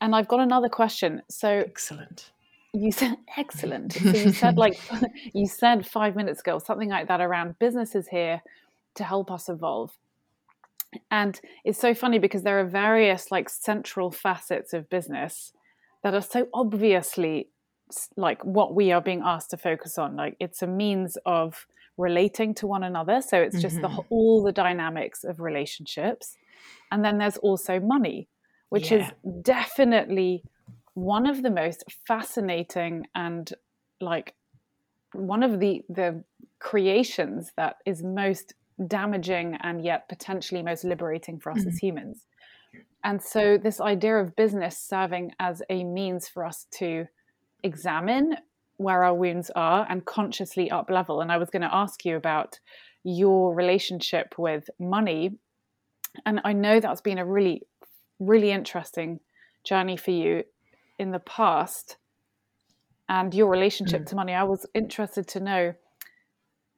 [0.01, 1.23] And I've got another question.
[1.29, 2.31] So, excellent
[2.73, 3.95] you said excellent.
[3.95, 4.81] So you said like
[5.35, 8.43] you said five minutes ago, something like that around businesses here
[8.95, 9.93] to help us evolve.
[11.11, 15.53] And it's so funny because there are various like central facets of business
[16.03, 17.49] that are so obviously
[18.17, 20.17] like what we are being asked to focus on.
[20.17, 23.21] Like it's a means of relating to one another.
[23.21, 23.97] So it's just mm-hmm.
[23.97, 26.37] the all the dynamics of relationships.
[26.91, 28.29] And then there's also money,
[28.69, 29.07] which yeah.
[29.07, 30.43] is definitely
[30.95, 33.53] one of the most fascinating and
[34.01, 34.35] like
[35.13, 36.25] one of the the
[36.59, 38.55] creations that is most
[38.87, 41.69] damaging and yet potentially most liberating for us mm-hmm.
[41.69, 42.27] as humans.
[43.03, 47.07] And so this idea of business serving as a means for us to
[47.63, 48.37] examine
[48.77, 51.21] where our wounds are and consciously up level.
[51.21, 52.59] And I was going to ask you about
[53.05, 55.39] your relationship with money.
[56.27, 57.63] And I know that's been a really,
[58.19, 59.21] really interesting
[59.65, 60.45] journey for you
[61.01, 61.97] in the past
[63.09, 64.07] and your relationship mm.
[64.07, 65.75] to money, I was interested to know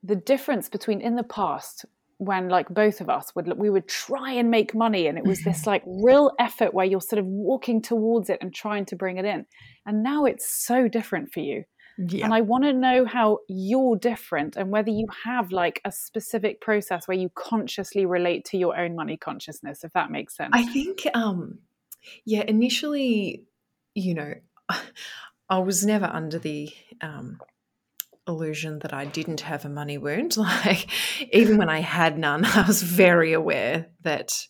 [0.03, 1.85] the difference between in the past
[2.19, 5.43] when like both of us would we would try and make money and it was
[5.43, 9.17] this like real effort where you're sort of walking towards it and trying to bring
[9.17, 9.45] it in
[9.87, 11.65] and now it's so different for you
[11.99, 12.25] yeah.
[12.25, 16.61] and i want to know how you're different and whether you have like a specific
[16.61, 20.65] process where you consciously relate to your own money consciousness if that makes sense i
[20.65, 21.59] think um
[22.25, 23.43] yeah initially
[23.95, 24.35] you know,
[25.49, 27.41] I was never under the um,
[28.27, 30.37] illusion that I didn't have a money wound.
[30.65, 30.89] Like,
[31.33, 34.47] even when I had none, I was very aware that,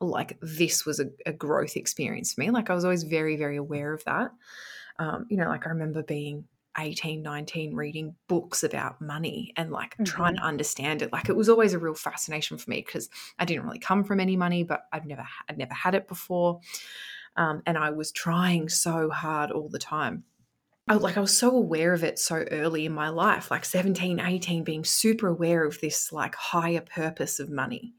[0.00, 2.50] like, this was a, a growth experience for me.
[2.50, 4.30] Like, I was always very, very aware of that.
[4.98, 6.44] Um, you know, like, I remember being
[6.76, 10.04] 18, 19, reading books about money and like mm-hmm.
[10.04, 11.12] trying to understand it.
[11.12, 14.20] Like, it was always a real fascination for me because I didn't really come from
[14.20, 16.60] any money, but I've never, I'd never had it before.
[17.38, 20.24] Um, and I was trying so hard all the time.
[20.88, 24.18] I, like I was so aware of it so early in my life, like 17,
[24.18, 27.94] 18, being super aware of this like higher purpose of money.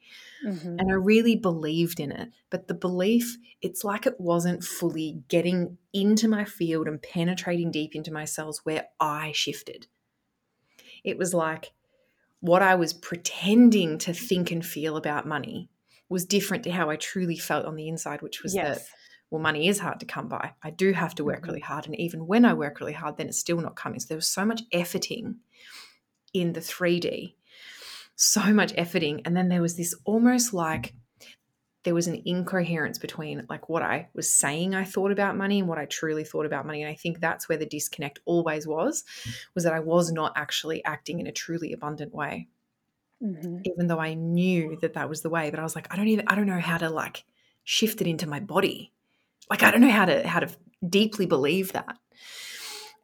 [0.46, 0.80] Mm-hmm.
[0.80, 2.30] And I really believed in it.
[2.50, 7.96] But the belief, it's like it wasn't fully getting into my field and penetrating deep
[7.96, 9.88] into my cells where I shifted.
[11.04, 11.72] It was like
[12.42, 15.70] what I was pretending to think and feel about money
[16.10, 18.80] was different to how I truly felt on the inside, which was yes.
[18.80, 18.88] that,
[19.30, 20.54] well, money is hard to come by.
[20.64, 21.48] I do have to work mm-hmm.
[21.48, 21.86] really hard.
[21.86, 24.00] And even when I work really hard, then it's still not coming.
[24.00, 25.36] So there was so much efforting
[26.34, 27.34] in the 3D
[28.22, 29.22] so much efforting.
[29.24, 30.94] And then there was this almost like
[31.84, 35.70] there was an incoherence between like what I was saying I thought about money and
[35.70, 36.84] what I truly thought about money.
[36.84, 39.06] And I think that's where the disconnect always was,
[39.56, 42.50] was that I was not actually acting in a truly abundant way.
[43.24, 43.60] Mm-hmm.
[43.64, 46.10] Even though I knew that that was the way, but I was like, I don't
[46.10, 47.24] even, I don't know how to like
[47.64, 48.92] shift it into my body.
[49.50, 50.50] Like, I don't know how to, how to
[50.88, 51.98] deeply believe that.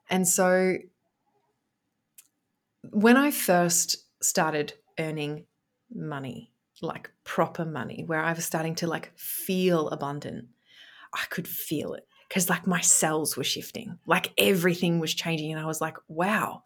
[0.10, 0.78] And so
[2.92, 5.46] when I first started earning
[5.94, 10.48] money, like proper money, where I was starting to like feel abundant.
[11.14, 15.52] I could feel it because like my cells were shifting, like everything was changing.
[15.52, 16.64] And I was like, wow,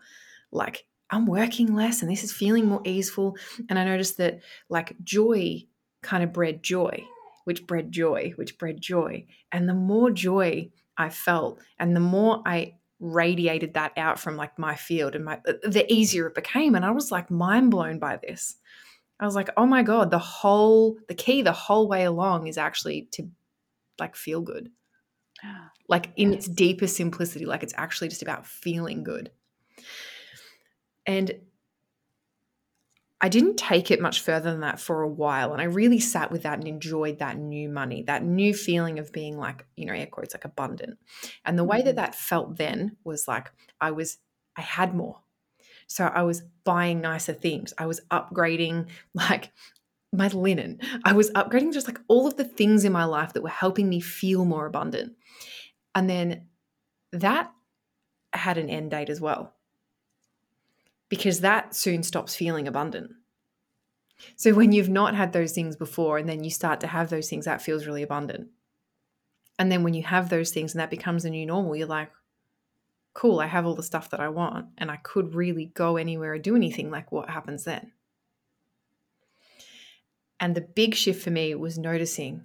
[0.52, 3.38] like I'm working less and this is feeling more easeful.
[3.70, 5.66] And I noticed that like joy
[6.02, 7.04] kind of bred joy,
[7.50, 9.26] which bred joy, which bred joy.
[9.52, 14.60] And the more joy I felt and the more I radiated that out from like
[14.60, 16.76] my field and my uh, the easier it became.
[16.76, 18.58] And i was like mind blown by this.
[19.20, 22.60] I was like oh my god the whole the key the whole way along is
[22.60, 23.28] actually to
[24.00, 24.70] like feel good.
[25.44, 29.32] Ah, like in its deepest simplicity like it's actually just about feeling good.
[31.08, 31.32] And
[33.22, 35.52] I didn't take it much further than that for a while.
[35.52, 39.12] And I really sat with that and enjoyed that new money, that new feeling of
[39.12, 40.98] being like, you know, air quotes, like abundant.
[41.44, 41.98] And the way that mm-hmm.
[41.98, 43.52] that felt then was like
[43.82, 44.20] I was,
[44.56, 45.20] I had more.
[45.88, 47.74] So I was buying nicer things.
[47.78, 49.52] I was upgrading like
[50.14, 50.80] my linen.
[51.04, 53.90] I was upgrading just like all of the things in my life that were helping
[53.90, 55.14] me feel more abundant.
[55.94, 56.48] And then
[57.12, 57.52] that
[58.32, 59.54] had an end date as well
[61.10, 63.12] because that soon stops feeling abundant.
[64.36, 67.30] So when you've not had those things before and then you start to have those
[67.30, 68.50] things, that feels really abundant.
[69.58, 72.12] And then when you have those things and that becomes a new normal, you're like,
[73.14, 76.34] cool, I have all the stuff that I want and I could really go anywhere
[76.34, 76.92] or do anything.
[76.92, 77.92] Like, what happens then?
[80.40, 82.44] And the big shift for me was noticing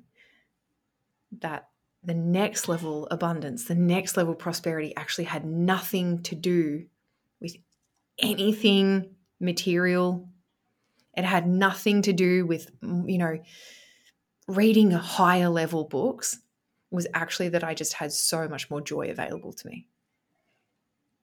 [1.40, 1.68] that
[2.03, 6.87] the next level abundance, the next level prosperity actually had nothing to do
[8.18, 10.29] anything material.
[11.16, 13.38] It had nothing to do with, you know,
[14.48, 16.38] reading higher level books.
[16.90, 19.88] Was actually that I just had so much more joy available to me.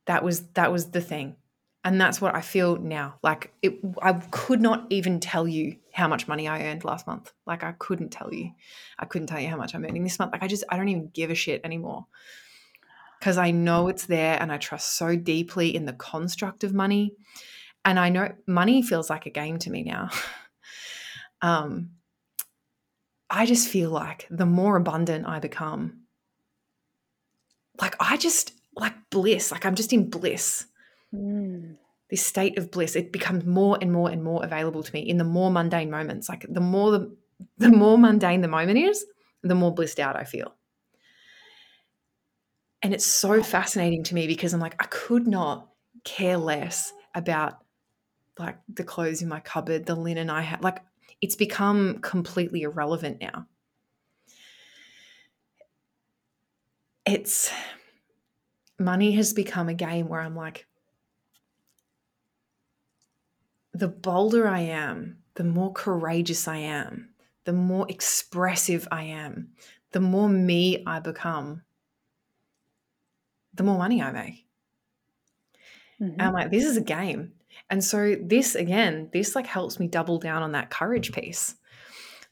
[0.05, 1.37] That was that was the thing.
[1.83, 3.15] And that's what I feel now.
[3.23, 7.31] Like it, I could not even tell you how much money I earned last month.
[7.47, 8.51] Like I couldn't tell you.
[8.99, 10.33] I couldn't tell you how much I'm earning this month.
[10.33, 12.05] Like I just I don't even give a shit anymore
[13.21, 17.13] because I know it's there and I trust so deeply in the construct of money.
[17.85, 20.09] And I know money feels like a game to me now.
[21.43, 21.91] um,
[23.29, 26.01] I just feel like the more abundant I become,
[27.79, 30.65] like I just like bliss, like I'm just in bliss.
[31.13, 31.75] Mm.
[32.09, 35.17] This state of bliss, it becomes more and more and more available to me in
[35.17, 36.27] the more mundane moments.
[36.27, 37.15] Like the more the,
[37.59, 39.05] the more mundane the moment is,
[39.43, 40.55] the more blissed out I feel.
[42.83, 45.69] And it's so fascinating to me because I'm like, I could not
[46.03, 47.63] care less about
[48.39, 50.61] like the clothes in my cupboard, the linen I have.
[50.61, 50.81] Like,
[51.21, 53.45] it's become completely irrelevant now.
[57.05, 57.51] It's
[58.79, 60.65] money has become a game where I'm like,
[63.73, 67.09] the bolder I am, the more courageous I am,
[67.45, 69.49] the more expressive I am,
[69.91, 71.63] the more me I become,
[73.61, 74.45] the more money I make.
[76.01, 76.13] Mm-hmm.
[76.13, 77.33] And I'm like, this is a game.
[77.69, 81.55] And so this again, this like helps me double down on that courage piece,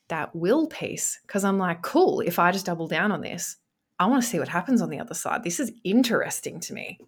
[0.07, 1.19] that will piece.
[1.27, 3.57] Cause I'm like, cool, if I just double down on this,
[3.99, 5.43] I want to see what happens on the other side.
[5.43, 6.99] This is interesting to me.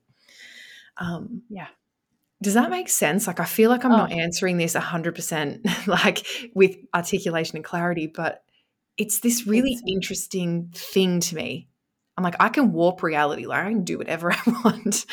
[0.97, 1.67] Um, yeah.
[2.43, 3.27] Does that make sense?
[3.27, 3.97] Like, I feel like I'm oh.
[3.97, 8.43] not answering this 100% like with articulation and clarity, but
[8.97, 11.69] it's this really interesting thing to me
[12.21, 13.47] I'm like, I can warp reality.
[13.47, 15.07] Like, I can do whatever I want.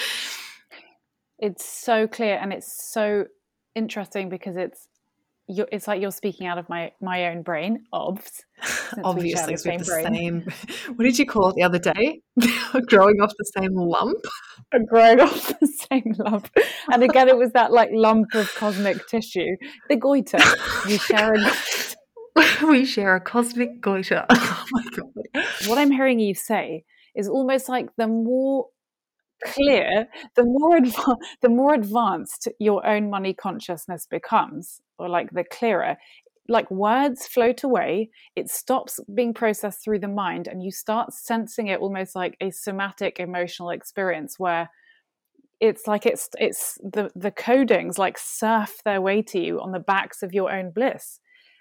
[1.38, 3.24] It's so clear and it's so
[3.74, 4.88] interesting because it's
[5.46, 7.84] you're, it's like you're speaking out of my my own brain.
[7.94, 8.44] Obs.
[9.02, 10.46] Obviously, the same, the same.
[10.96, 12.20] What did you call it the other day?
[12.88, 14.18] growing off the same lump.
[14.86, 16.50] growing off the same lump,
[16.92, 19.56] and again, it was that like lump of cosmic tissue,
[19.88, 20.40] the goiter.
[20.84, 22.66] We share a.
[22.66, 24.26] we share a cosmic goiter.
[24.28, 25.44] Oh my god!
[25.66, 26.84] What I'm hearing you say
[27.18, 28.66] is almost like the more
[29.44, 30.06] clear,
[30.36, 30.80] the more
[31.42, 35.96] the more advanced your own money consciousness becomes, or like the clearer,
[36.48, 38.10] like words float away.
[38.36, 42.50] It stops being processed through the mind, and you start sensing it almost like a
[42.50, 44.70] somatic emotional experience where
[45.60, 49.80] it's like it's it's the the codings like surf their way to you on the
[49.80, 51.18] backs of your own bliss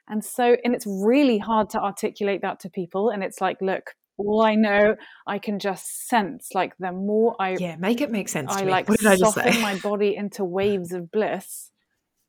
[0.07, 3.95] and so and it's really hard to articulate that to people and it's like look
[4.17, 4.95] all I know,
[5.25, 8.51] I can just sense like the more I yeah, make it make sense.
[8.51, 11.71] I like what did I just soften my body into waves of bliss,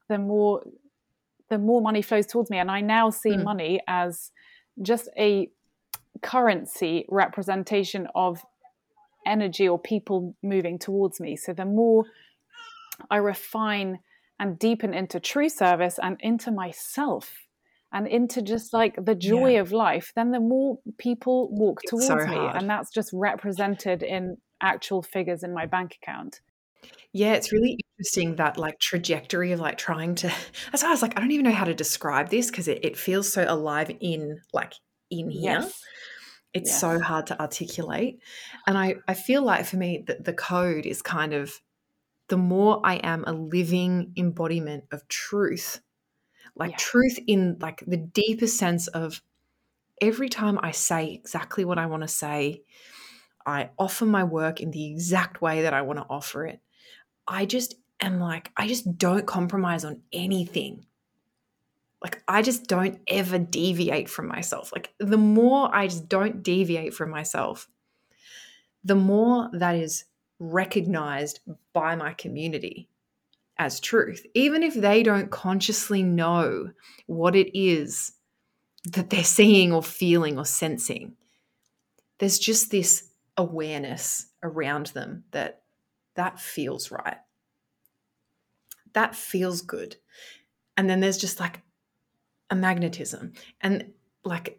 [0.08, 0.62] the more
[1.48, 3.44] the more money flows towards me, and I now see Mm.
[3.44, 4.30] money as
[4.82, 5.50] just a
[6.22, 8.44] currency representation of
[9.26, 11.36] energy or people moving towards me.
[11.36, 12.04] So the more
[13.10, 14.00] I refine
[14.38, 17.32] and deepen into true service and into myself
[17.92, 19.60] and into just like the joy Yeah.
[19.60, 22.36] of life, then the more people walk It's towards so me.
[22.36, 26.40] And that's just represented in actual figures in my bank account.
[27.12, 30.28] Yeah, it's really interesting that like trajectory of like trying to.
[30.70, 32.84] That's why I was like, I don't even know how to describe this because it,
[32.84, 34.74] it feels so alive in like
[35.10, 35.60] in here.
[35.62, 35.80] Yes.
[36.54, 36.80] It's Yes.
[36.80, 38.20] so hard to articulate.
[38.66, 41.60] And I, I feel like for me that the code is kind of
[42.28, 45.80] the more I am a living embodiment of truth,
[46.58, 46.76] like Yeah.
[46.76, 49.22] truth in like the deepest sense of
[50.00, 52.64] every time I say exactly what I want to say,
[53.46, 56.60] I offer my work in the exact way that I want to offer it.
[57.28, 60.86] I just am like, I just don't compromise on anything.
[62.02, 64.70] Like, I just don't ever deviate from myself.
[64.72, 67.68] Like, the more I just don't deviate from myself,
[68.84, 70.04] the more that is
[70.38, 71.40] recognized
[71.72, 72.88] by my community
[73.58, 76.70] as truth, even if they don't consciously know
[77.06, 78.12] what it is
[78.84, 81.16] that they're seeing or feeling or sensing.
[82.18, 85.62] There's just this awareness around them that
[86.14, 87.18] that feels right.
[88.92, 89.96] That feels good.
[90.76, 91.60] And then there's just like
[92.50, 93.32] a magnetism.
[93.60, 93.92] And
[94.24, 94.58] like,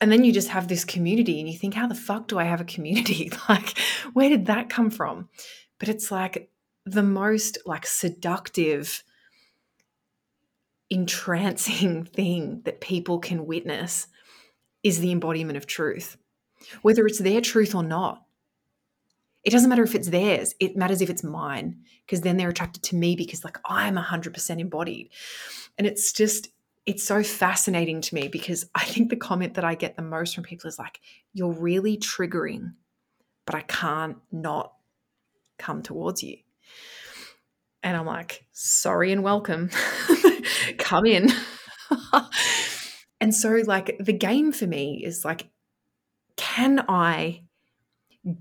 [0.00, 2.44] and then you just have this community and you think, how the fuck do I
[2.44, 3.30] have a community?
[3.48, 3.76] like,
[4.12, 5.28] where did that come from?
[5.78, 6.50] But it's like
[6.92, 9.02] the most like seductive,
[10.90, 14.06] entrancing thing that people can witness
[14.82, 16.16] is the embodiment of truth,
[16.82, 18.22] whether it's their truth or not.
[19.44, 22.82] It doesn't matter if it's theirs, it matters if it's mine, because then they're attracted
[22.84, 25.10] to me because, like, I'm 100% embodied.
[25.78, 26.48] And it's just,
[26.86, 30.34] it's so fascinating to me because I think the comment that I get the most
[30.34, 31.00] from people is like,
[31.32, 32.74] you're really triggering,
[33.46, 34.72] but I can't not
[35.56, 36.38] come towards you.
[37.82, 39.70] And I'm like, sorry and welcome.
[40.78, 41.30] come in.
[43.20, 45.48] and so, like, the game for me is like,
[46.36, 47.42] can I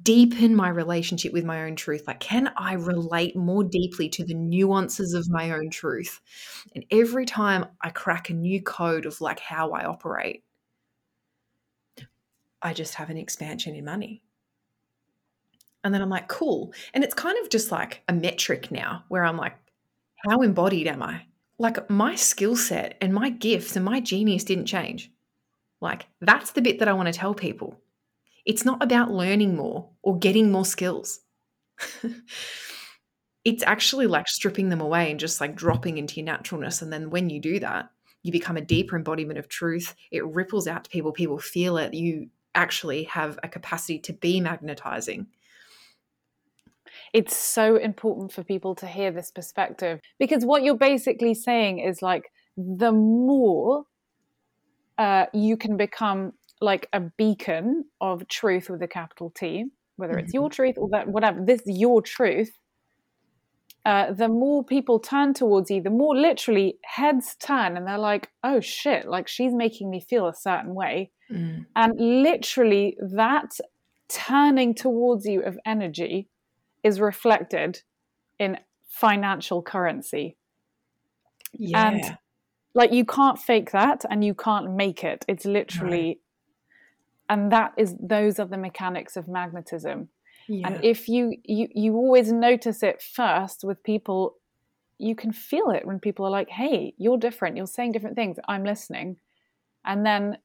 [0.04, 2.04] deepen my relationship with my own truth?
[2.08, 6.20] Like, can I relate more deeply to the nuances of my own truth?
[6.76, 10.44] And every time I crack a new code of like how I operate,
[12.62, 14.24] I just have an expansion in money.
[15.88, 16.74] And then I'm like, cool.
[16.94, 19.56] And it's kind of just like a metric now where I'm like,
[20.28, 21.24] how embodied am I?
[21.58, 25.12] Like, my skill set and my gifts and my genius didn't change.
[25.82, 27.80] Like, that's the bit that I want to tell people.
[28.46, 31.22] It's not about learning more or getting more skills.
[33.44, 36.82] it's actually like stripping them away and just like dropping into your naturalness.
[36.82, 37.90] And then when you do that,
[38.24, 39.96] you become a deeper embodiment of truth.
[40.12, 41.94] It ripples out to people, people feel it.
[41.94, 45.28] You actually have a capacity to be magnetizing.
[47.18, 52.04] It's so important for people to hear this perspective because what you're basically saying is
[52.04, 53.86] like the more
[55.00, 59.66] uh, you can become like a beacon of truth with a capital T,
[59.96, 62.52] whether it's your truth or that whatever this your truth.
[63.84, 68.30] Uh, the more people turn towards you, the more literally heads turn and they're like,
[68.44, 71.10] oh shit, like she's making me feel a certain way.
[71.32, 71.66] Mm.
[71.76, 73.58] And literally, that
[74.08, 76.28] turning towards you of energy
[76.88, 77.72] is reflected
[78.40, 78.58] in
[78.88, 80.38] financial currency.
[81.54, 81.88] Yeah.
[81.88, 82.18] And
[82.74, 85.26] like, you can't fake that and you can't make it.
[85.28, 86.20] It's literally,
[87.30, 90.10] and that is, those are the mechanics of magnetism.
[90.48, 90.68] yeah.
[90.68, 94.38] And if you, you, you always notice it first with people
[95.00, 98.38] you can feel it when people are like, hey, you're different, you're saying different things,
[98.48, 99.18] I'm listening.
[99.86, 100.38] And then,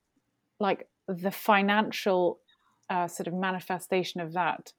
[0.61, 2.38] like, the financial
[2.90, 4.72] uh, sort of manifestation of that,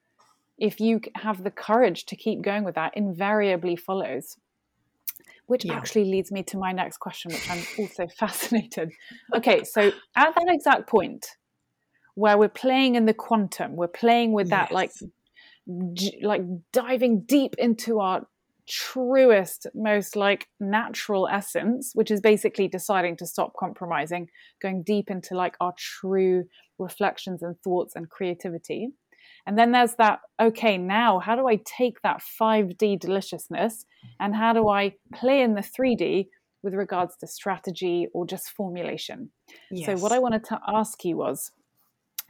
[0.57, 4.37] if you have the courage to keep going with that, invariably follows.
[5.45, 5.73] Which yeah.
[5.73, 8.91] actually leads me to my next question, which I'm also fascinated.
[9.35, 11.25] Okay, so at that exact point
[12.15, 14.73] where we're playing in the quantum, we're playing with that yes.
[14.73, 14.91] like
[16.21, 16.41] like
[16.71, 18.25] diving deep into our
[18.67, 24.29] truest, most like natural essence, which is basically deciding to stop compromising,
[24.61, 26.45] going deep into like our true
[26.79, 28.89] reflections and thoughts and creativity.
[29.45, 33.85] And then there's that, okay, now how do I take that 5D deliciousness
[34.19, 36.27] and how do I play in the 3D
[36.61, 39.31] with regards to strategy or just formulation?
[39.69, 39.85] Yes.
[39.85, 41.51] So, what I wanted to ask you was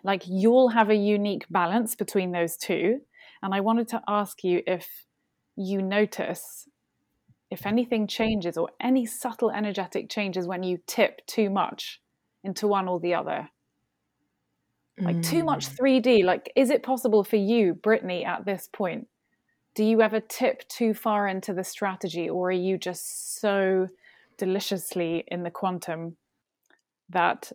[0.03, 3.01] like, you'll have a unique balance between those two.
[3.41, 5.05] And I wanted to ask you if
[5.55, 6.68] you notice
[7.51, 12.01] if anything changes or any subtle energetic changes when you tip too much
[12.43, 13.47] into one or the other.
[14.99, 15.25] Like mm.
[15.25, 16.21] too much 3D.
[16.21, 16.25] Mm.
[16.25, 19.07] Like, is it possible for you, Brittany, at this point?
[19.75, 23.87] Do you ever tip too far into the strategy, or are you just so
[24.37, 26.17] deliciously in the quantum
[27.09, 27.51] that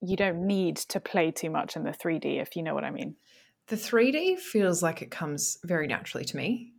[0.00, 2.90] you don't need to play too much in the 3D, if you know what I
[2.90, 3.16] mean?
[3.66, 6.72] The 3D feels like it comes very naturally to me.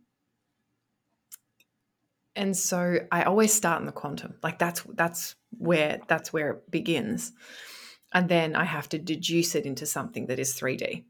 [2.36, 4.34] And so I always start in the quantum.
[4.42, 7.32] Like that's that's where that's where it begins.
[8.12, 11.04] And then I have to deduce it into something that is 3D.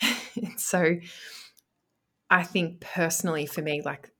[0.56, 0.96] so
[2.30, 4.10] I think personally for me like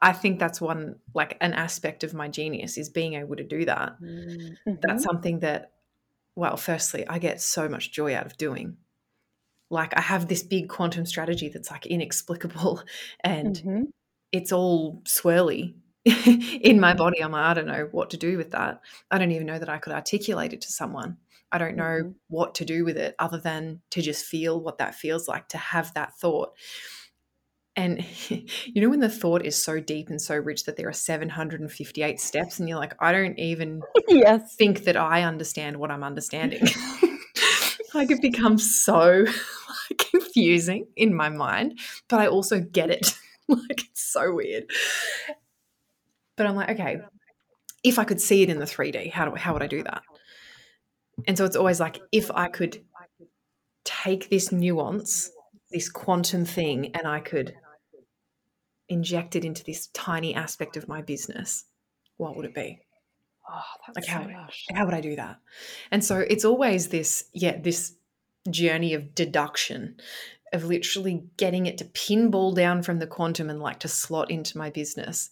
[0.00, 3.64] I think that's one like an aspect of my genius is being able to do
[3.64, 4.00] that.
[4.00, 4.74] Mm-hmm.
[4.80, 5.72] That's something that
[6.34, 8.76] well, firstly, I get so much joy out of doing.
[9.70, 12.82] Like I have this big quantum strategy that's like inexplicable
[13.24, 13.82] and mm-hmm.
[14.30, 15.74] it's all swirly
[16.04, 17.22] in my body.
[17.22, 18.80] I'm like, I don't know what to do with that.
[19.10, 21.16] I don't even know that I could articulate it to someone.
[21.52, 22.10] I don't know mm-hmm.
[22.28, 25.58] what to do with it other than to just feel what that feels like to
[25.58, 26.52] have that thought.
[27.76, 30.94] And you know, when the thought is so deep and so rich that there are
[30.94, 34.56] 758 steps, and you're like, I don't even yes.
[34.56, 36.62] think that I understand what I'm understanding.
[37.94, 39.26] like it becomes so
[39.98, 41.78] confusing in my mind,
[42.08, 43.14] but I also get it.
[43.48, 44.70] like it's so weird.
[46.36, 46.98] But I'm like, okay,
[47.84, 50.02] if I could see it in the 3D, how do how would I do that?
[51.26, 52.84] And so it's always like if I could
[53.84, 55.30] take this nuance,
[55.70, 57.54] this quantum thing, and I could
[58.88, 61.64] inject it into this tiny aspect of my business,
[62.16, 62.80] what would it be?
[63.50, 63.62] Oh,
[63.94, 65.38] like how, so how would I do that?
[65.90, 67.94] And so it's always this, yeah, this
[68.50, 69.96] journey of deduction,
[70.52, 74.58] of literally getting it to pinball down from the quantum and like to slot into
[74.58, 75.30] my business.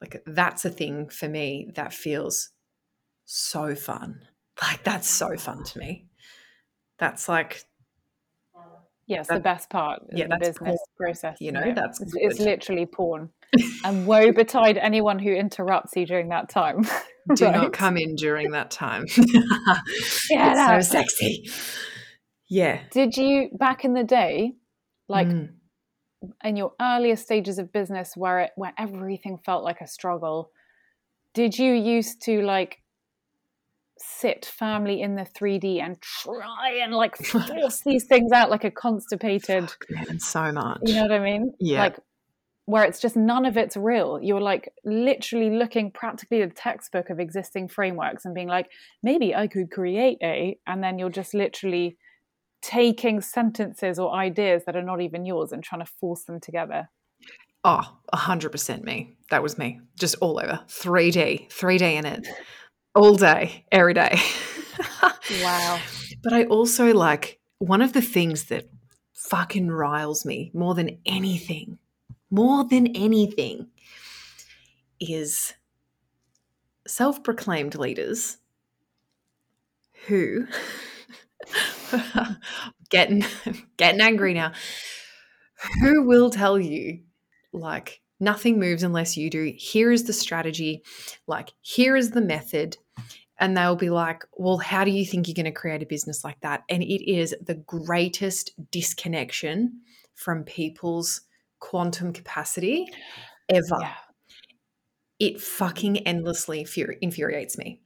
[0.00, 2.50] Like that's a thing for me that feels
[3.24, 4.22] so fun.
[4.60, 6.06] Like that's so fun to me.
[6.98, 7.64] That's like
[9.06, 10.78] Yes, that, the best part yeah, the business porn.
[10.96, 11.36] process.
[11.40, 13.30] You know, that's it's, it's, literally porn.
[13.84, 16.82] and woe betide anyone who interrupts you during that time.
[17.34, 17.54] Do right?
[17.54, 19.06] not come in during that time.
[20.30, 21.48] yeah, it's so sexy.
[22.48, 22.80] Yeah.
[22.90, 24.52] Did you back in the day,
[25.08, 25.50] like mm.
[26.42, 30.50] in your earlier stages of business where it where everything felt like a struggle,
[31.34, 32.81] did you used to like
[34.02, 38.70] sit firmly in the 3D and try and like force these things out like a
[38.70, 40.80] constipated man, so much.
[40.84, 41.52] You know what I mean?
[41.58, 41.80] Yeah.
[41.80, 41.98] Like
[42.64, 44.20] where it's just none of it's real.
[44.22, 48.70] You're like literally looking practically at a textbook of existing frameworks and being like,
[49.02, 51.96] maybe I could create a, and then you're just literally
[52.60, 56.88] taking sentences or ideas that are not even yours and trying to force them together.
[57.64, 59.16] Oh, 100% me.
[59.30, 59.80] That was me.
[59.98, 60.60] Just all over.
[60.68, 62.28] 3D, 3D in it
[62.94, 64.18] all day, every day.
[65.42, 65.80] wow.
[66.22, 68.68] But I also like one of the things that
[69.12, 71.78] fucking riles me more than anything,
[72.30, 73.66] more than anything,
[75.00, 75.54] is
[76.86, 78.36] self proclaimed leaders
[80.06, 80.46] who
[82.90, 83.24] getting
[83.76, 84.52] getting angry now
[85.80, 87.00] who will tell you
[87.52, 90.82] like nothing moves unless you do here is the strategy
[91.26, 92.76] like here is the method
[93.42, 96.22] and they'll be like, Well, how do you think you're going to create a business
[96.22, 96.62] like that?
[96.68, 99.80] And it is the greatest disconnection
[100.14, 101.22] from people's
[101.58, 102.86] quantum capacity
[103.48, 103.80] ever.
[103.80, 103.94] Yeah.
[105.18, 106.64] It fucking endlessly
[107.00, 107.80] infuriates me.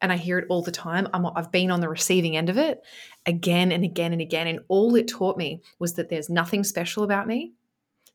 [0.00, 1.06] And I hear it all the time.
[1.12, 2.80] i I've been on the receiving end of it
[3.26, 4.46] again and again and again.
[4.46, 7.52] And all it taught me was that there's nothing special about me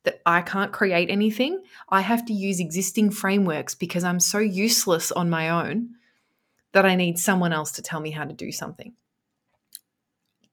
[0.08, 1.62] that I can't create anything.
[1.90, 5.96] I have to use existing frameworks because I'm so useless on my own
[6.72, 8.94] that I need someone else to tell me how to do something.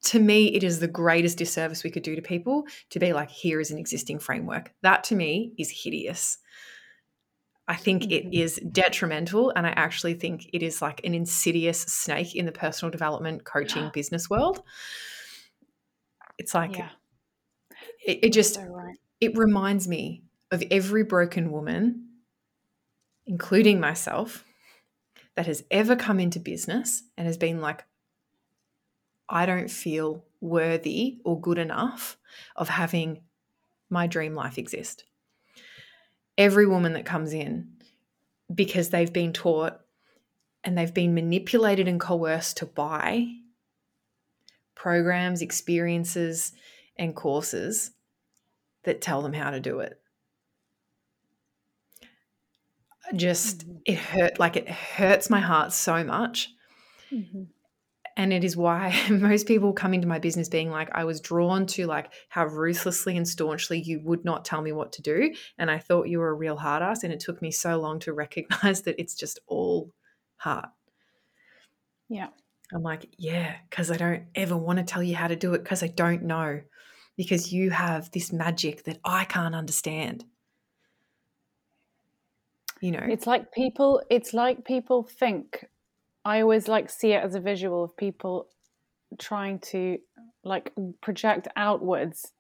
[0.07, 3.31] To me, it is the greatest disservice we could do to people to be like,
[3.31, 4.75] here is an existing framework.
[4.83, 6.39] That to me is hideous.
[7.69, 8.11] I think mm-hmm.
[8.11, 9.53] it is detrimental.
[9.55, 13.93] And I actually think it is like an insidious snake in the personal development coaching
[13.95, 14.65] business world.
[16.39, 16.89] It's like, yeah.
[18.05, 18.97] it, it, just, so right.
[19.21, 22.09] It reminds me of every broken woman,
[23.27, 24.45] including myself,
[25.37, 27.85] that has ever come into business and has been like,
[29.29, 32.17] I don't feel worthy or good enough
[32.55, 33.23] of having
[33.91, 35.05] my dream life exist.
[36.37, 37.69] Every woman that comes in,
[38.55, 39.81] because they've been taught
[40.63, 43.29] and they've been manipulated and coerced to buy
[44.75, 46.53] programs, experiences,
[46.97, 47.91] and courses
[48.85, 49.99] that tell them how to do it.
[53.15, 53.79] Just, mm-hmm.
[53.87, 56.49] it hurt, like it hurts my heart so much.
[57.13, 57.45] Mm-hmm
[58.17, 61.67] and it is why most people come into my business being like i was drawn
[61.67, 65.71] to like how ruthlessly and staunchly you would not tell me what to do and
[65.71, 68.13] i thought you were a real hard ass and it took me so long to
[68.25, 69.91] recognize that it's just all
[70.37, 70.69] heart
[72.09, 72.29] yeah
[72.73, 75.63] i'm like yeah because i don't ever want to tell you how to do it
[75.63, 76.61] because i don't know
[77.17, 80.25] because you have this magic that i can't understand.
[82.81, 83.07] You know?
[83.09, 85.67] It's like people it's like people think
[86.25, 88.49] I always like see it as a visual of people
[89.19, 89.99] trying to
[90.43, 92.33] like project outwards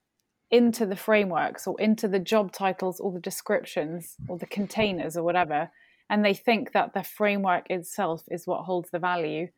[0.51, 5.23] into the frameworks or into the job titles or the descriptions or the containers or
[5.23, 5.71] whatever
[6.11, 9.49] and they think that the framework itself is what holds the value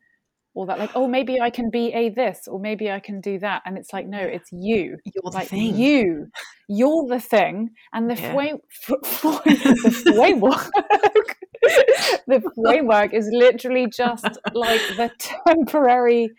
[0.57, 3.37] or that like oh maybe i can be a this or maybe i can do
[3.37, 5.75] that and it's like no it's you you're like thing.
[5.75, 6.25] you
[6.67, 8.33] you're the thing and the, yeah.
[8.33, 10.67] frame, the framework
[12.27, 15.11] the framework is literally just like the
[15.45, 16.31] temporary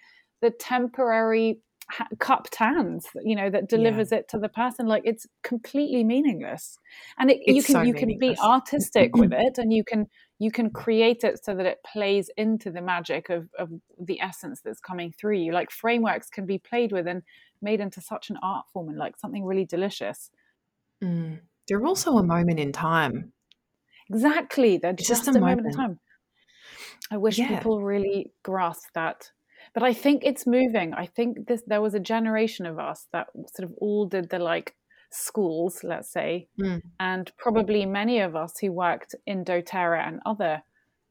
[0.42, 1.60] the temporary
[2.18, 4.18] cup hands you know that delivers yeah.
[4.18, 6.78] it to the person like it's completely meaningless
[7.18, 10.06] and it, you can so you can be artistic with it and you can
[10.38, 14.60] you can create it so that it plays into the magic of, of the essence
[14.60, 17.22] that's coming through you like frameworks can be played with and
[17.62, 20.30] made into such an art form and like something really delicious
[21.02, 21.38] mm.
[21.66, 23.32] they're also a moment in time
[24.10, 24.78] Exactly.
[24.78, 25.62] They're just, just, a, moment.
[25.62, 26.00] moment in time.
[27.10, 27.48] I wish yeah.
[27.48, 29.30] people really grasp that.
[29.74, 30.94] But I think it's moving.
[30.94, 34.38] I think this there was a generation of us that sort of all did the
[34.38, 34.74] like
[35.10, 36.82] schools, let's say, mm.
[37.00, 40.62] and probably many of us who worked in doTERRA and other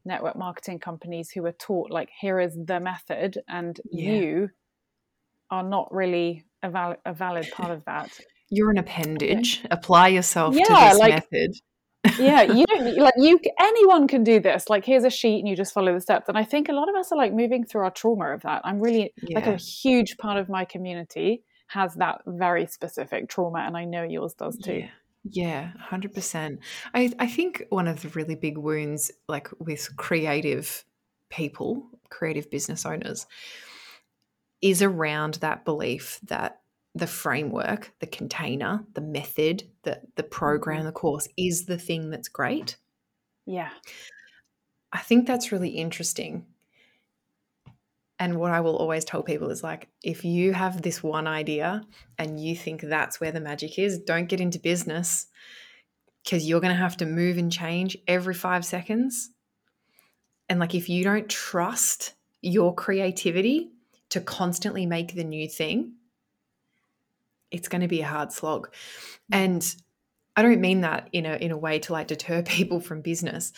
[0.07, 4.11] network marketing companies who were taught like here is the method and yeah.
[4.11, 4.49] you
[5.51, 8.09] are not really a, val- a valid part of that
[8.49, 11.51] you're an appendage apply yourself yeah, to this like, method
[12.19, 13.39] yeah, you don't like you.
[13.59, 14.69] Anyone can do this.
[14.69, 16.29] Like, here's a sheet, and you just follow the steps.
[16.29, 18.61] And I think a lot of us are like moving through our trauma of that.
[18.63, 19.39] I'm really yeah.
[19.39, 24.03] like a huge part of my community has that very specific trauma, and I know
[24.03, 24.73] yours does too.
[24.73, 24.89] Yeah.
[25.29, 26.59] Yeah, 100%.
[26.93, 30.85] I, I think one of the really big wounds, like with creative
[31.29, 33.25] people, creative business owners,
[34.61, 36.61] is around that belief that
[36.97, 40.87] the framework, the container, the method, the the program, mm-hmm.
[40.87, 42.77] the course is the thing that's great.
[43.45, 43.69] Yeah.
[44.91, 46.45] I think that's really interesting.
[48.19, 51.83] And what I will always tell people is like, if you have this one idea
[52.17, 55.27] and you think that's where the magic is, don't get into business
[56.23, 59.29] because you're going to have to move and change every five seconds.
[60.49, 63.69] And like, if you don't trust your creativity
[64.09, 65.93] to constantly make the new thing,
[67.51, 68.73] it's going to be a hard slog.
[69.31, 69.75] And
[70.35, 73.53] I don't mean that in a in a way to like deter people from business.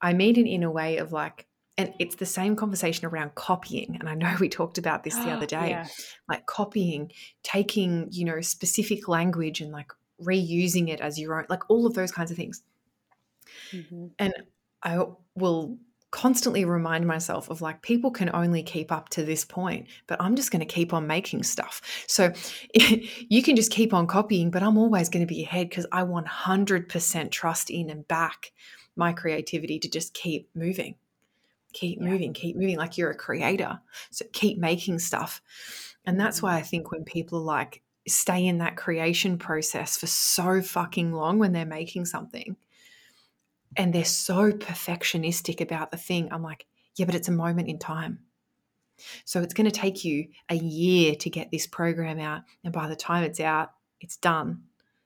[0.00, 3.96] I mean it in a way of like and it's the same conversation around copying
[3.98, 5.86] and i know we talked about this the other day yeah.
[6.28, 7.10] like copying
[7.42, 9.90] taking you know specific language and like
[10.22, 12.62] reusing it as your own like all of those kinds of things
[13.72, 14.06] mm-hmm.
[14.18, 14.32] and
[14.82, 15.04] i
[15.34, 15.76] will
[16.14, 20.36] constantly remind myself of like people can only keep up to this point but i'm
[20.36, 22.32] just going to keep on making stuff so
[23.28, 26.02] you can just keep on copying but i'm always going to be ahead because i
[26.02, 28.52] 100% trust in and back
[28.94, 30.94] my creativity to just keep moving
[31.72, 32.08] keep yeah.
[32.08, 33.80] moving keep moving like you're a creator
[34.12, 35.42] so keep making stuff
[36.06, 36.68] and that's why i mm-hmm.
[36.68, 41.66] think when people like stay in that creation process for so fucking long when they're
[41.66, 42.54] making something
[43.76, 46.28] and they're so perfectionistic about the thing.
[46.30, 46.66] I'm like,
[46.96, 48.20] yeah, but it's a moment in time.
[49.24, 52.42] So it's going to take you a year to get this program out.
[52.62, 54.62] And by the time it's out, it's done.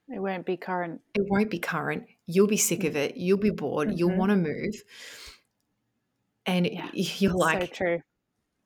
[0.09, 1.01] It won't be current.
[1.15, 2.07] It won't be current.
[2.27, 3.17] You'll be sick of it.
[3.17, 3.89] You'll be bored.
[3.89, 3.99] Mm-hmm.
[3.99, 4.83] You'll want to move.
[6.47, 8.01] And yeah, you're like, so true.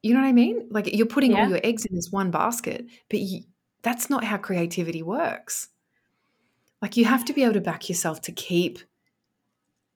[0.02, 0.68] You know what I mean?
[0.70, 1.42] Like you're putting yeah.
[1.44, 3.42] all your eggs in this one basket, but you,
[3.82, 5.68] that's not how creativity works.
[6.80, 8.80] Like you have to be able to back yourself to keep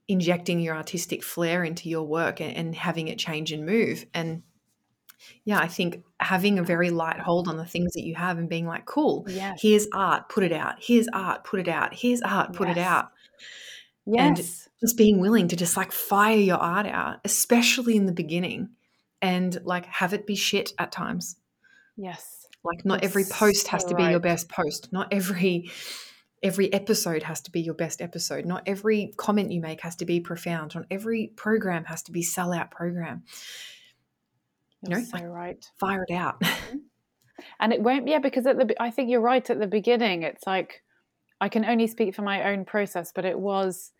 [0.08, 4.06] injecting your artistic flair into your work and, and having it change and move.
[4.14, 4.42] And
[5.44, 8.48] yeah, I think having a very light hold on the things that you have and
[8.48, 9.58] being like, cool, yes.
[9.60, 10.76] here's art, put it out.
[10.80, 11.94] Here's art, put it out.
[11.94, 12.76] Here's art, put yes.
[12.76, 13.10] it out.
[14.06, 14.20] Yes.
[14.20, 14.36] And
[14.80, 18.70] just being willing to just like fire your art out, especially in the beginning,
[19.20, 21.36] and like have it be shit at times.
[21.96, 22.46] Yes.
[22.62, 24.10] Like not That's every post has so to be right.
[24.10, 24.92] your best post.
[24.92, 25.70] Not every
[26.42, 28.44] every episode has to be your best episode.
[28.44, 30.74] Not every comment you make has to be profound.
[30.74, 33.24] Not every program has to be sellout program.
[34.82, 35.70] You know, so like, right.
[35.80, 36.40] Fire it out.
[36.40, 36.76] Mm-hmm.
[37.60, 40.46] and it won't yeah because at the I think you're right at the beginning it's
[40.46, 40.82] like
[41.40, 43.92] I can only speak for my own process but it was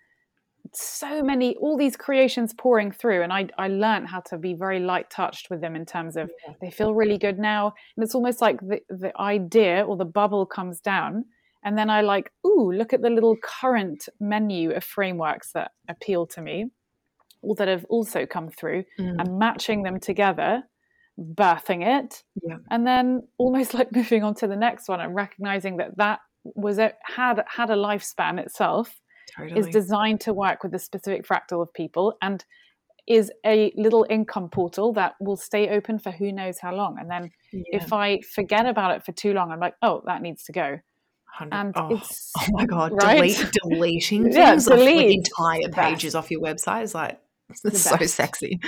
[0.72, 4.80] so many all these creations pouring through and I I learned how to be very
[4.80, 6.54] light touched with them in terms of yeah.
[6.60, 10.46] they feel really good now and it's almost like the the idea or the bubble
[10.46, 11.24] comes down
[11.66, 16.26] and then I like ooh look at the little current menu of frameworks that appeal
[16.28, 16.70] to me
[17.42, 19.16] or that have also come through mm.
[19.18, 20.62] and matching them together
[21.18, 22.56] birthing it yeah.
[22.70, 26.78] and then almost like moving on to the next one and recognizing that that was
[26.78, 29.00] it had had a lifespan itself
[29.36, 29.58] totally.
[29.58, 32.44] is designed to work with a specific fractal of people and
[33.08, 37.10] is a little income portal that will stay open for who knows how long and
[37.10, 37.62] then yeah.
[37.72, 40.78] if i forget about it for too long i'm like oh that needs to go
[41.40, 43.16] and oh, it's oh my god right?
[43.16, 44.96] delete deleting things yeah, delete.
[44.96, 47.20] Off, like, entire pages off your website is like
[47.64, 48.58] it's so sexy.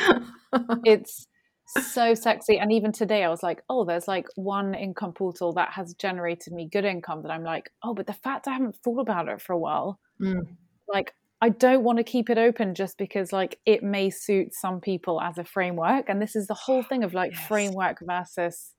[0.85, 1.27] it's
[1.69, 2.59] so sexy.
[2.59, 6.53] And even today, I was like, oh, there's like one income portal that has generated
[6.53, 9.41] me good income that I'm like, oh, but the fact I haven't thought about it
[9.41, 10.47] for a while, mm.
[10.89, 14.81] like, I don't want to keep it open just because like it may suit some
[14.81, 16.09] people as a framework.
[16.09, 17.47] And this is the whole thing of like yes.
[17.47, 18.75] framework versus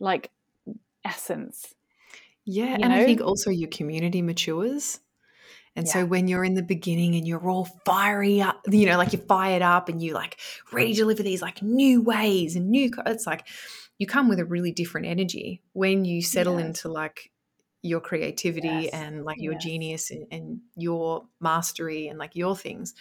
[0.00, 0.30] like
[1.04, 1.74] essence.
[2.44, 2.74] Yeah.
[2.74, 2.94] and know?
[2.94, 5.00] I think also your community matures.
[5.76, 5.92] And yeah.
[5.92, 9.22] so when you're in the beginning and you're all fiery up, you know, like you're
[9.22, 10.38] fired up and you like
[10.72, 13.46] ready to deliver these like new ways and new, it's like
[13.98, 17.32] you come with a really different energy when you settle into like
[17.82, 18.90] your creativity yes.
[18.92, 19.62] and like your yes.
[19.62, 22.94] genius and, and your mastery and like your things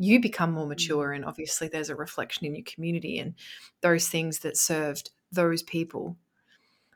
[0.00, 0.70] you become more mm.
[0.70, 3.34] mature and obviously there's a reflection in your community and
[3.82, 6.16] those things that served those people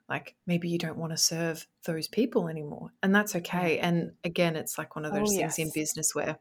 [0.08, 4.56] like maybe you don't want to serve those people anymore and that's okay and again
[4.56, 5.58] it's like one of those oh, things yes.
[5.58, 6.38] in business where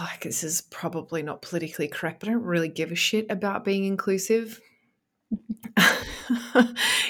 [0.00, 3.64] like this is probably not politically correct but i don't really give a shit about
[3.64, 4.60] being inclusive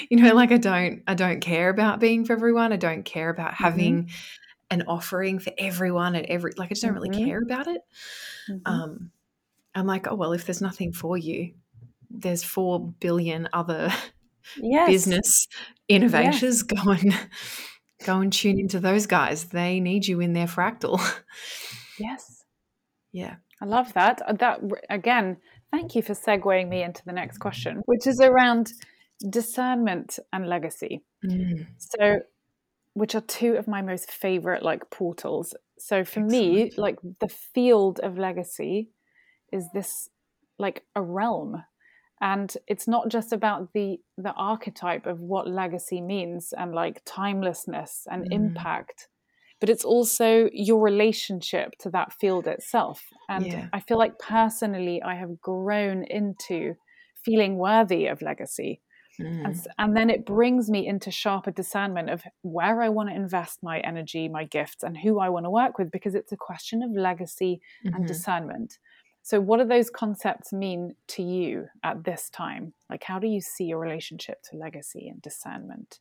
[0.09, 3.29] you know like i don't i don't care about being for everyone i don't care
[3.29, 4.11] about having mm-hmm.
[4.71, 7.25] an offering for everyone at every like i just don't really mm-hmm.
[7.25, 7.81] care about it
[8.49, 8.71] mm-hmm.
[8.71, 9.11] um
[9.73, 11.53] i'm like oh well if there's nothing for you
[12.09, 13.91] there's 4 billion other
[14.57, 14.87] yes.
[14.89, 15.47] business
[15.87, 17.15] innovators, go and
[18.05, 19.45] go and tune into those guys.
[19.45, 20.99] They need you in their fractal.
[21.99, 22.41] Yes.
[23.11, 23.35] Yeah.
[23.61, 24.21] I love that.
[24.27, 25.37] Uh, that again,
[25.71, 28.73] thank you for segueing me into the next question, which is around
[29.29, 31.01] discernment and legacy.
[31.25, 31.65] Mm.
[31.77, 32.19] So
[32.95, 35.53] which are two of my most favorite like portals.
[35.77, 36.31] So for Excellent.
[36.31, 38.89] me, like the field of legacy
[39.51, 40.09] is this
[40.57, 41.63] like a realm
[42.21, 48.07] and it's not just about the the archetype of what legacy means and like timelessness
[48.09, 48.33] and mm.
[48.33, 49.07] impact
[49.59, 53.67] but it's also your relationship to that field itself and yeah.
[53.73, 56.73] i feel like personally i have grown into
[57.23, 58.81] feeling worthy of legacy
[59.19, 59.45] mm.
[59.45, 63.59] and, and then it brings me into sharper discernment of where i want to invest
[63.61, 66.81] my energy my gifts and who i want to work with because it's a question
[66.81, 67.95] of legacy mm-hmm.
[67.95, 68.77] and discernment
[69.25, 72.75] so, what do those concepts mean to you at this time?
[72.91, 75.99] Like, how do you see your relationship to legacy and discernment?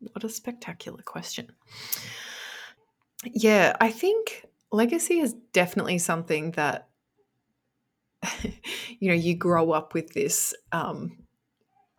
[0.00, 1.52] What a spectacular question.
[3.24, 6.88] Yeah, I think legacy is definitely something that,
[8.42, 11.18] you know, you grow up with this um,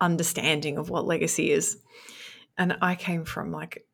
[0.02, 1.78] understanding of what legacy is.
[2.58, 3.86] And I came from like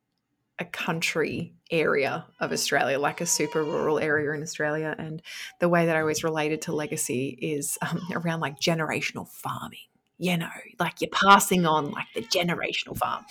[0.59, 4.93] a country area of Australia, like a super rural area in Australia.
[4.97, 5.21] And
[5.59, 9.79] the way that I always related to legacy is um, around like generational farming,
[10.17, 10.49] you know,
[10.79, 13.25] like you're passing on like the generational farm.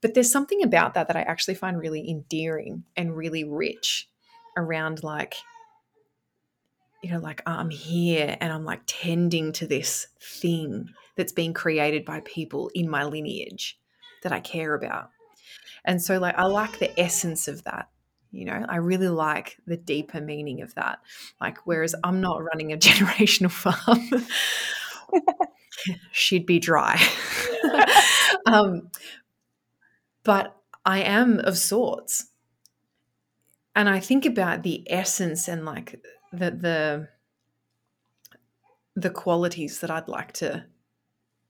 [0.00, 4.08] But there's something about that that I actually find really endearing and really rich
[4.56, 5.34] around like,
[7.02, 12.04] you know, like I'm here and I'm like tending to this thing that's been created
[12.04, 13.76] by people in my lineage
[14.22, 15.10] that I care about
[15.84, 17.88] And so, like, I like the essence of that.
[18.30, 21.00] You know, I really like the deeper meaning of that.
[21.40, 21.94] Like, whereas.
[22.04, 24.26] I'm not running a generational farm,
[26.12, 27.00] she'd be dry.
[28.46, 28.90] um,
[30.24, 32.26] but I am of sorts.
[33.74, 36.00] And I think about the essence and like
[36.32, 37.08] the the
[38.96, 40.64] the qualities that I'd like to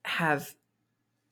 [0.04, 0.54] have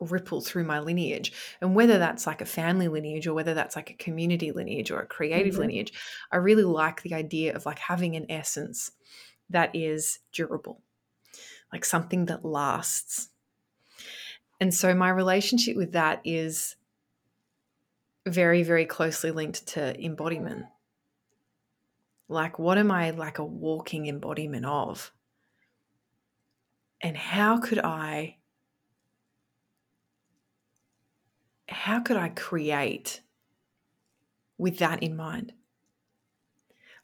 [0.00, 1.32] ripple through my lineage.
[1.60, 5.00] And whether that's like a family lineage or whether that's like a community lineage or
[5.00, 5.62] a creative mm-hmm.
[5.62, 5.92] lineage,
[6.30, 8.92] I really like the idea of like having an essence
[9.50, 10.82] that is durable,
[11.72, 13.30] like something that lasts.
[14.60, 16.76] And so my relationship with that is
[18.26, 20.66] very, very closely linked to embodiment.
[22.28, 25.12] Like, what am I like a walking embodiment of?
[27.00, 28.38] And how could I
[31.68, 33.20] how could I create
[34.58, 35.52] with that in mind?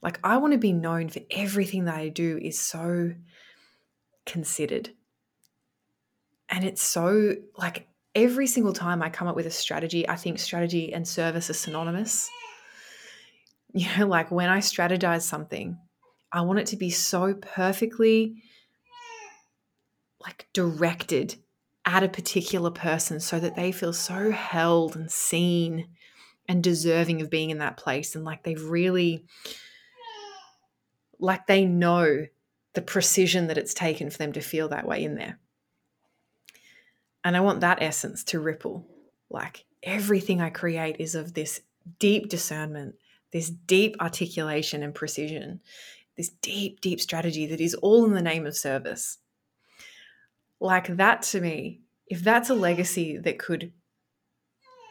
[0.02, 3.14] Like, I want to be known for everything that I do is so
[4.26, 4.90] considered.
[6.48, 10.38] And it's so, like, every single time I come up with a strategy, I think
[10.38, 12.30] strategy and service are synonymous.
[13.74, 15.78] You know, like when I strategize something,
[16.30, 18.42] I want it to be so perfectly
[20.20, 21.36] like directed
[21.84, 25.88] at a particular person so that they feel so held and seen
[26.48, 29.24] and deserving of being in that place and like they've really
[31.18, 32.26] like they know
[32.74, 35.38] the precision that it's taken for them to feel that way in there.
[37.24, 38.86] And i want that essence to ripple.
[39.30, 41.60] Like everything i create is of this
[41.98, 42.94] deep discernment
[43.32, 45.60] this deep articulation and precision
[46.16, 49.18] this deep deep strategy that is all in the name of service
[50.62, 53.72] like that to me if that's a legacy that could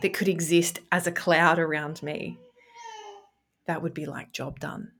[0.01, 2.39] that could exist as a cloud around me
[3.67, 4.91] that would be like job done.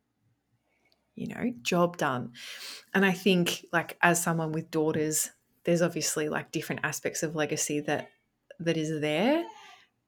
[1.16, 2.34] You know job done.
[2.94, 5.32] And i think like as someone with daughters
[5.64, 8.10] there's obviously like different aspects of legacy that
[8.60, 9.44] that is there.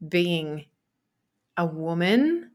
[0.07, 0.65] Being
[1.57, 2.51] a woman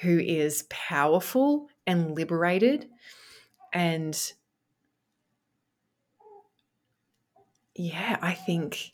[0.00, 2.88] who is powerful and liberated
[3.72, 4.32] and
[7.78, 8.92] yeah, I think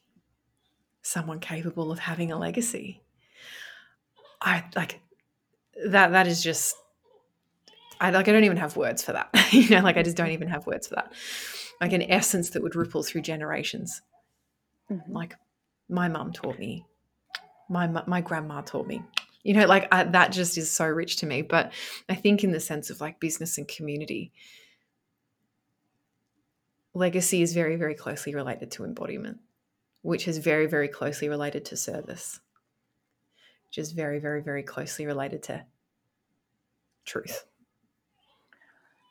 [1.01, 3.03] someone capable of having a legacy.
[4.43, 5.01] I like
[5.87, 6.76] that that is just
[7.99, 9.30] I like I don't even have words for that.
[9.53, 11.12] you know, like I just don't even have words for that.
[11.80, 14.03] Like an essence that would ripple through generations.
[14.91, 15.12] Mm-hmm.
[15.12, 15.37] Like
[15.89, 16.85] my mum taught me.
[17.70, 19.03] My my grandma taught me.
[19.43, 21.72] You know, like I, that just is so rich to me, but
[22.09, 24.32] I think in the sense of like business and community,
[26.95, 29.38] legacy is very, very closely related to embodiment,
[30.03, 32.40] which is very, very closely related to service,
[33.66, 35.64] which is very, very, very closely related to
[37.05, 37.45] truth.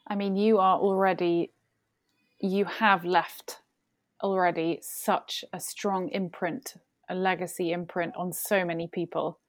[0.07, 1.51] I mean, you are already,
[2.39, 3.59] you have left
[4.21, 6.75] already such a strong imprint,
[7.09, 9.39] a legacy imprint on so many people.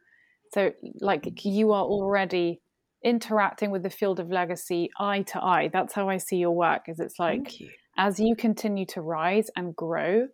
[0.53, 2.61] So, like, you are already
[3.03, 5.69] interacting with the field of legacy eye to eye.
[5.73, 6.89] That's how I see your work.
[6.89, 7.53] Is it's like
[7.97, 10.29] as you continue to rise and grow,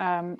[0.00, 0.36] um,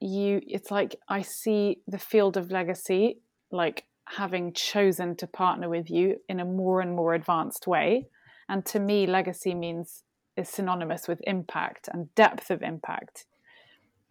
[0.00, 5.90] you it's like I see the field of legacy like having chosen to partner with
[5.90, 8.06] you in a more and more advanced way.
[8.48, 10.02] And to me, legacy means
[10.36, 13.24] is synonymous with impact and depth of impact.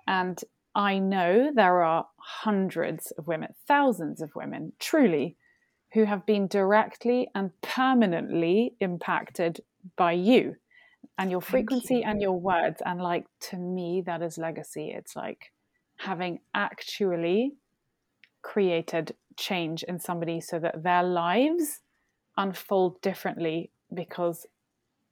[0.08, 0.42] And
[0.74, 5.38] I know there are hundreds of women, thousands of women, truly,
[5.94, 9.62] who have been directly and permanently impacted
[9.96, 10.56] by you
[11.18, 12.04] and your frequency you.
[12.06, 12.82] and your words.
[12.86, 14.92] And like to me, that is legacy.
[14.96, 15.52] It's like
[15.98, 17.54] having actually
[18.42, 21.80] created change in somebody so that their lives
[22.38, 24.46] unfold differently because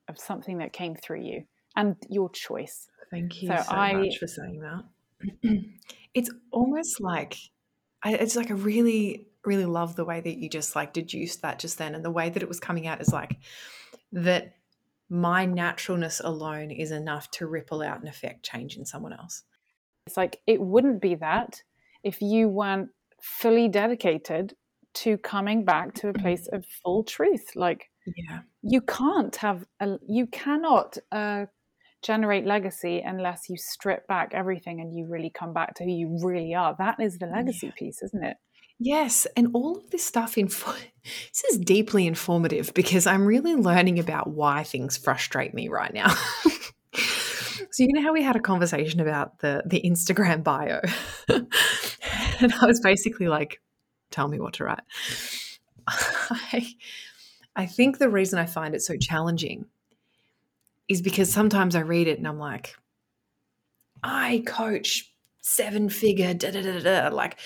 [0.07, 1.43] of something that came through you
[1.75, 2.87] and your choice.
[3.09, 5.63] Thank you so, so I, much for saying that.
[6.13, 7.37] it's almost like
[8.03, 11.59] I, it's like I really, really love the way that you just like deduced that
[11.59, 13.37] just then, and the way that it was coming out is like
[14.11, 14.55] that
[15.13, 19.43] my naturalness alone is enough to ripple out and affect change in someone else.
[20.07, 21.61] It's like it wouldn't be that
[22.03, 22.89] if you weren't
[23.21, 24.55] fully dedicated
[24.95, 27.55] to coming back to a place of full truth.
[27.55, 31.45] Like, yeah, you can't have a, you cannot uh,
[32.01, 36.17] generate legacy unless you strip back everything and you really come back to who you
[36.23, 36.75] really are.
[36.79, 37.73] That is the legacy yeah.
[37.77, 38.37] piece, isn't it?
[38.79, 40.47] Yes, and all of this stuff in
[41.03, 46.13] this is deeply informative because I'm really learning about why things frustrate me right now.
[46.93, 50.81] so you know how we had a conversation about the the Instagram bio.
[51.29, 53.61] and I was basically like,
[54.11, 54.81] tell me what to write.
[55.87, 56.67] I,
[57.55, 59.65] I think the reason I find it so challenging
[60.87, 62.75] is because sometimes I read it and I'm like,
[64.03, 67.37] I coach seven figure, da da da da, like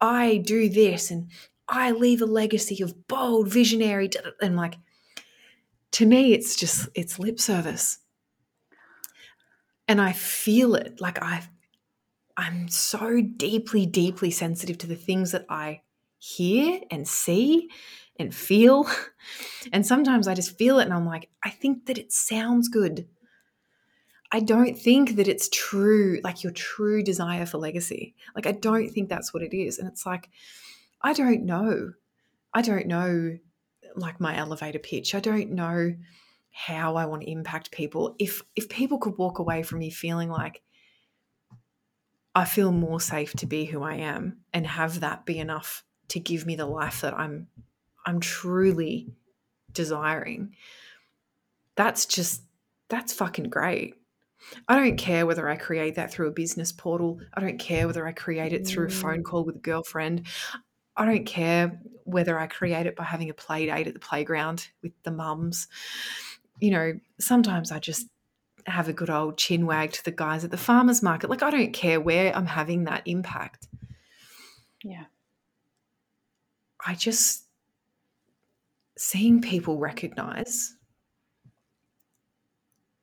[0.00, 1.30] I do this and
[1.68, 4.76] I leave a legacy of bold, visionary, and like
[5.92, 7.98] to me, it's just it's lip service,
[9.88, 11.00] and I feel it.
[11.00, 11.42] Like I,
[12.36, 15.82] I'm so deeply, deeply sensitive to the things that I
[16.18, 17.70] hear and see
[18.18, 18.88] and feel.
[19.72, 23.08] And sometimes I just feel it and I'm like, I think that it sounds good.
[24.36, 28.14] I don't think that it's true, like your true desire for legacy.
[28.34, 29.78] Like, I don't think that's what it is.
[29.78, 30.28] And it's like,
[31.00, 31.94] I don't know.
[32.52, 33.38] I don't know,
[33.94, 35.14] like, my elevator pitch.
[35.14, 35.94] I don't know
[36.50, 38.14] how I want to impact people.
[38.18, 40.60] If if people could walk away from me feeling like
[42.34, 46.20] I feel more safe to be who I am and have that be enough to
[46.20, 47.48] give me the life that I'm
[48.04, 49.14] I'm truly
[49.72, 50.56] desiring.
[51.74, 52.42] That's just
[52.90, 53.94] that's fucking great.
[54.68, 57.20] I don't care whether I create that through a business portal.
[57.34, 59.24] I don't care whether I create it through a phone mm.
[59.24, 60.26] call with a girlfriend.
[60.96, 64.68] I don't care whether I create it by having a play date at the playground
[64.82, 65.68] with the mums.
[66.60, 68.06] You know, sometimes I just
[68.66, 71.30] have a good old chin wag to the guys at the farmers market.
[71.30, 73.68] Like, I don't care where I'm having that impact.
[74.82, 75.04] Yeah.
[76.84, 77.44] I just,
[78.96, 80.74] seeing people recognize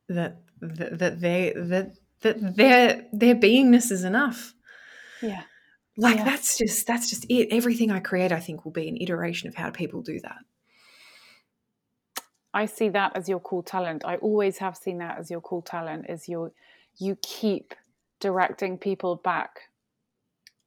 [0.10, 0.38] that
[0.78, 4.54] that, that they that that their their beingness is enough.
[5.22, 5.44] Yeah.
[5.98, 6.24] Like Yeah.
[6.24, 7.50] that's just that's just it.
[7.52, 10.38] Everything I create, I think, will be an iteration of how people do that.
[12.54, 14.04] I see that as your cool talent.
[14.06, 16.52] I always have seen that as your cool talent is your
[16.98, 17.74] you keep
[18.20, 19.62] directing people back.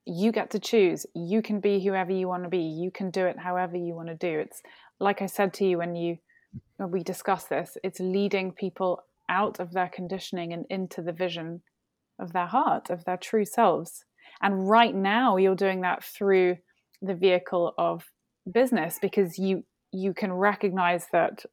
[0.05, 1.05] You get to choose.
[1.15, 2.59] You can be whoever you want to be.
[2.59, 4.39] You can do it however you want to do.
[4.39, 4.61] It's
[4.99, 6.17] like I said to you when you
[6.77, 11.61] when we discussed this, it's leading people out of their conditioning and into the vision
[12.19, 14.05] of their heart, of their true selves.
[14.41, 16.57] And right now you're doing that through
[17.01, 18.05] the vehicle of
[18.51, 19.63] business because you
[19.93, 21.45] you can recognize that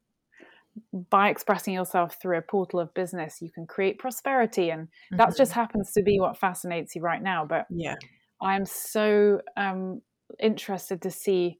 [1.09, 5.37] by expressing yourself through a portal of business you can create prosperity and that Mm-hmm.
[5.37, 7.95] just happens to be what fascinates you right now but Yeah.
[8.41, 10.01] i'm so um,
[10.39, 11.59] interested to see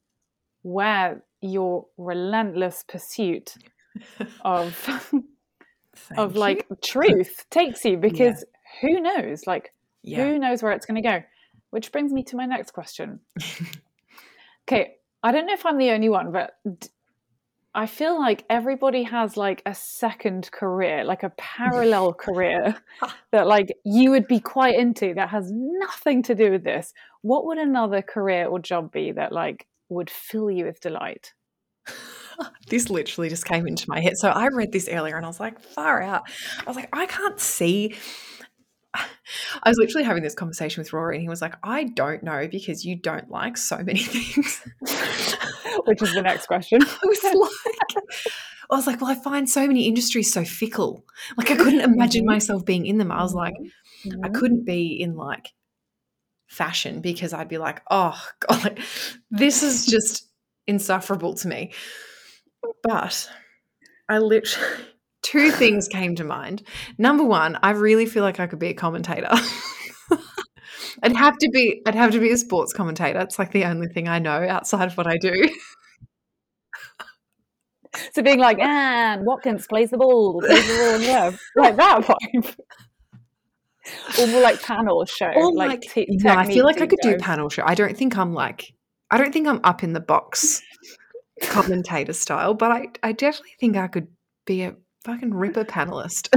[0.63, 3.55] where your relentless pursuit
[4.45, 5.11] of
[5.95, 6.39] Thank of you.
[6.39, 8.45] like truth takes you because
[8.81, 9.47] who knows?
[9.47, 9.73] Like
[10.03, 10.25] yeah.
[10.25, 11.23] who knows where it's going to go?
[11.71, 13.19] Which brings me to my next question.
[14.67, 16.53] Okay i don't know if i'm the only one but
[17.73, 22.75] i feel like everybody has like a second career like a parallel career
[23.31, 26.93] that like you would be quite into that has nothing to do with this.
[27.21, 31.33] What would another career or job be that like would fill you with delight
[32.69, 34.17] this literally just came into my head.
[34.17, 36.23] So I read this earlier and I was like, far out.
[36.59, 37.95] I was like, I can't see.
[38.93, 42.47] I was literally having this conversation with Rory and he was like, I don't know
[42.47, 44.61] because you don't like so many things.
[45.85, 48.05] which is the next question I was like,
[48.71, 51.05] I was like, well, I find so many industries so fickle.
[51.37, 52.27] Like I couldn't imagine Mhm.
[52.27, 53.11] myself being in them.
[53.11, 53.53] I was like,
[54.23, 54.33] I Mhm.
[54.33, 55.53] couldn't be in like
[56.47, 58.79] fashion because I'd be like, oh god, like,
[59.31, 60.27] this is just
[60.67, 61.73] insufferable to me.
[62.83, 63.29] But
[64.09, 64.85] I literally
[65.21, 66.63] two things came to mind.
[66.97, 69.29] Number one, I really feel like I could be a commentator.
[71.03, 73.19] I'd have to be I'd have to be a sports commentator.
[73.19, 75.49] It's like the only thing I know outside of what I do.
[78.13, 82.55] So being like, and Watkins plays the ball, plays the ball, yeah, like that vibe.
[84.19, 87.15] or more like panel show, Or like, like, no, I feel like I could do
[87.17, 87.63] panel show.
[87.65, 88.73] I don't think I'm like
[89.11, 90.61] I don't think I'm up in the box
[91.43, 94.07] commentator style, but I I definitely think I could
[94.45, 96.29] be a fucking ripper panelist.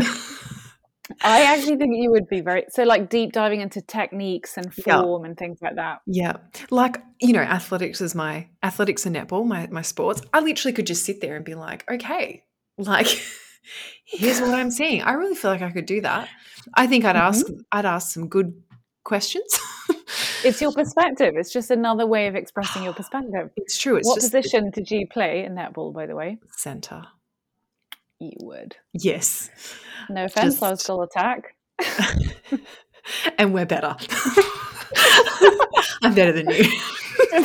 [1.22, 5.00] I actually think you would be very so like deep diving into techniques and Yeah.
[5.00, 6.00] form and things like that.
[6.06, 6.34] yeah.
[6.70, 10.20] Like, you know, athletics is my athletics and netball, my my sports.
[10.32, 12.44] I literally could just sit there and be like, okay,
[12.76, 13.08] like
[14.04, 15.02] here's what I'm seeing.
[15.02, 16.28] I really feel like I could do that.
[16.74, 17.26] I think I'd mm-hmm.
[17.26, 18.52] ask I'd ask some good
[19.04, 19.58] questions.
[20.44, 21.34] It's your perspective.
[21.36, 23.50] It's just another way of expressing your perspective.
[23.56, 23.96] it's true.
[23.96, 26.38] It's what just position did you play in netball, by the way?
[26.56, 27.02] center.
[28.20, 28.76] You would.
[28.94, 29.50] Yes.
[30.10, 31.54] No offense, I was Just- goal attack.
[33.38, 33.94] and we're better.
[36.02, 36.64] I'm better than you.
[37.32, 37.44] I'm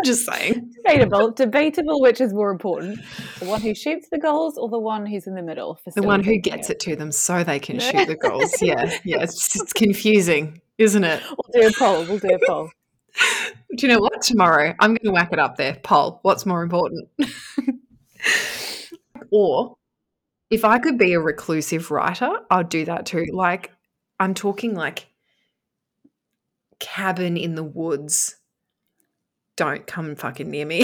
[0.04, 0.72] just saying.
[0.76, 2.00] debatable, debatable.
[2.00, 2.98] Which is more important,
[3.38, 5.78] the one who shoots the goals or the one who's in the middle?
[5.94, 8.60] The one who gets it to them so they can shoot the goals.
[8.60, 9.22] Yeah, yeah.
[9.22, 11.22] It's, it's confusing, isn't it?
[11.28, 12.04] We'll do a poll.
[12.04, 12.70] We'll do a poll.
[13.76, 14.22] Do you know what?
[14.22, 15.78] Tomorrow, I'm going to whack it up there.
[15.82, 16.18] Poll.
[16.22, 17.08] What's more important?
[19.30, 19.76] or
[20.50, 23.26] if I could be a reclusive writer, I'd do that too.
[23.32, 23.72] Like,
[24.20, 25.06] I'm talking like
[26.78, 28.36] cabin in the woods.
[29.56, 30.80] Don't come fucking near me.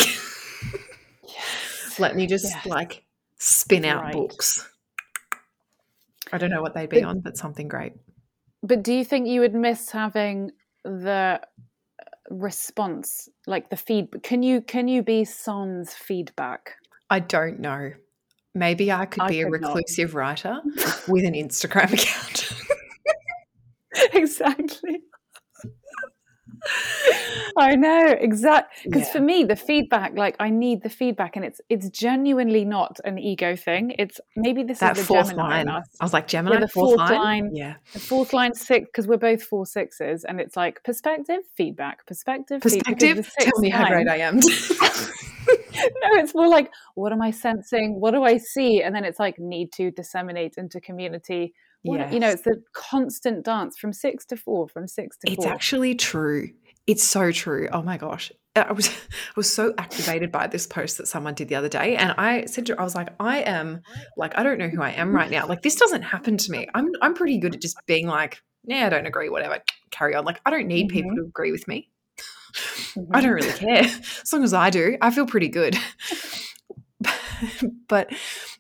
[1.26, 1.98] Yes.
[1.98, 2.66] Let me just Yes.
[2.66, 3.04] like
[3.38, 4.12] spin out Right.
[4.14, 4.68] books.
[6.32, 7.92] I don't know what they'd be But- on, but something great.
[8.62, 10.50] But do you think you would miss having
[10.84, 14.08] the uh, response, like the feed?
[14.22, 16.76] Can you can you be sans feedback?
[17.08, 17.92] I don't know.
[18.54, 19.74] Maybe I could I be a could not.
[19.74, 20.60] reclusive writer
[21.08, 22.52] with an Instagram account.
[24.14, 25.02] exactly.
[27.56, 29.12] I know exactly because Yeah.
[29.12, 33.18] for me the feedback, like I need the feedback, and it's it's genuinely not an
[33.18, 33.94] ego thing.
[33.98, 35.68] It's maybe this that is the fourth Gemini line.
[35.68, 37.20] I was like, Gemini, the fourth, fourth line?
[37.20, 37.50] line.
[37.54, 37.74] Yeah.
[37.92, 42.60] The fourth line six because we're both four sixes, and it's like perspective, feedback, perspective,
[42.60, 44.40] Perspective, tell me how great I am.
[46.02, 48.00] no, it's more like what am I sensing?
[48.00, 48.82] What do I see?
[48.82, 51.54] And then it's like need to disseminate into community.
[51.82, 55.44] What, You know, it's the constant dance from six to four, from six to It's
[55.44, 55.52] four.
[55.52, 56.48] actually true.
[56.86, 57.68] It's so true.
[57.72, 58.30] Oh my gosh.
[58.56, 61.96] I was I was so activated by this post that someone did the other day.
[61.96, 63.80] And I said to her, I was like, I am
[64.16, 65.46] like, I don't know who I am right now.
[65.46, 66.66] Like this doesn't happen to me.
[66.74, 69.58] I'm I'm pretty good at just being like, yeah, I don't agree, whatever.
[69.90, 70.24] Carry on.
[70.24, 70.96] Like I don't need mm-hmm.
[70.96, 71.88] people to agree with me.
[73.12, 73.82] I don't really care.
[74.22, 75.76] As long as I do, I feel pretty good.
[77.88, 78.10] but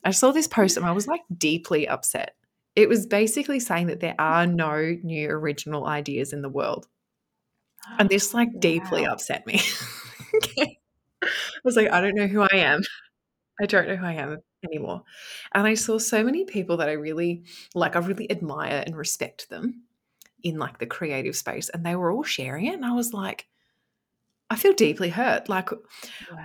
[0.04, 2.34] I saw this post and I was like deeply upset.
[2.76, 6.86] It was basically saying that there are no new original ideas in the world.
[7.98, 9.12] And this like deeply Wow.
[9.12, 9.60] upset me.
[11.22, 11.28] I
[11.64, 12.80] was like, I don't know who I am.
[13.60, 15.02] I don't know who I am anymore.
[15.52, 19.50] And I saw so many people that I really like, I really admire and respect
[19.50, 19.82] them
[20.42, 21.68] in like the creative space.
[21.68, 22.74] And they were all sharing it.
[22.74, 23.46] And I was like,
[24.50, 25.48] I feel deeply hurt.
[25.48, 25.70] Like,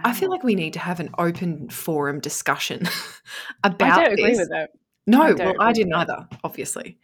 [0.04, 2.88] I feel like we need to have an open forum discussion
[3.64, 4.38] about I don't agree this.
[4.38, 4.70] with it.
[5.08, 7.00] No, I well, I didn't either, obviously.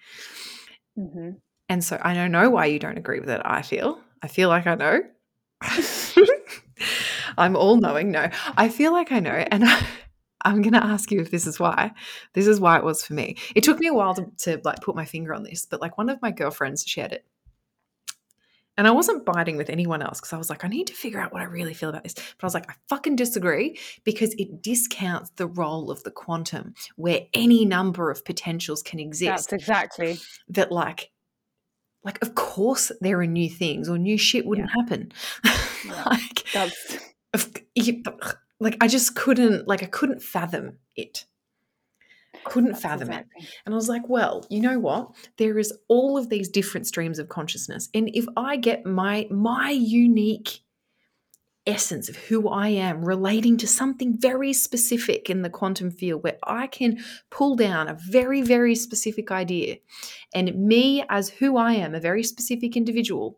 [0.96, 1.32] hmm
[1.70, 3.42] And so I don't know why you don't agree with it.
[3.44, 4.00] I feel.
[4.22, 5.02] I feel like I know.
[7.38, 8.12] I'm all knowing.
[8.12, 9.32] No, I feel like I know.
[9.32, 9.84] And I,
[10.44, 11.92] I'm going to ask you if this is why.
[12.34, 13.38] This is why it was for me.
[13.56, 15.98] It took me a while to, to like put my finger on this, but like
[15.98, 17.26] one of my girlfriends shared it.
[18.78, 21.20] And I wasn't biting with anyone else because I was like, I need to figure
[21.20, 22.14] out what I really feel about this.
[22.14, 26.74] But I was like, I fucking disagree because it discounts the role of the quantum
[26.96, 30.18] where any number of potentials can exist That's exactly.
[30.50, 31.12] that like
[32.04, 35.12] like of course there are new things or new shit wouldn't happen
[35.86, 36.04] Yeah.
[36.06, 36.98] like That's
[38.60, 41.26] like i just couldn't like i couldn't fathom it
[42.44, 43.26] couldn't that's fathom it
[43.66, 47.20] and i was like well you know what there is all of these different streams
[47.20, 50.62] of consciousness and if i get my my unique
[51.68, 56.38] essence of who I am relating to something very specific in the quantum field where
[56.44, 59.78] I can pull down a very, very specific idea
[60.34, 63.38] and me as who I am, a very specific individual,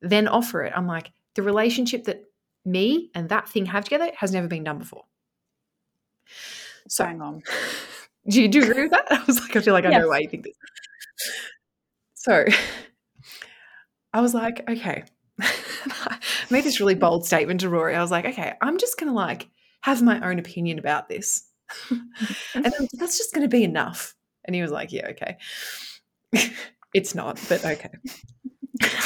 [0.00, 0.72] then offer it.
[0.76, 2.24] I'm like, the relationship that
[2.64, 5.04] me and that thing have together has never been done before.
[6.88, 7.42] So, Bang on.
[8.28, 9.06] Do you, do you agree with that?
[9.10, 10.02] I was like, I feel like I Yes.
[10.02, 10.54] know why you think this.
[12.14, 12.44] So
[14.12, 15.04] I was like, okay.
[15.40, 16.18] I
[16.50, 17.94] made this really bold statement to Rory.
[17.94, 19.48] I was like, okay, I'm just going to like
[19.82, 21.44] have my own opinion about this.
[21.90, 24.14] and then that's just going to be enough.
[24.44, 25.36] And he was like, yeah, okay.
[26.94, 27.90] it's not, but okay.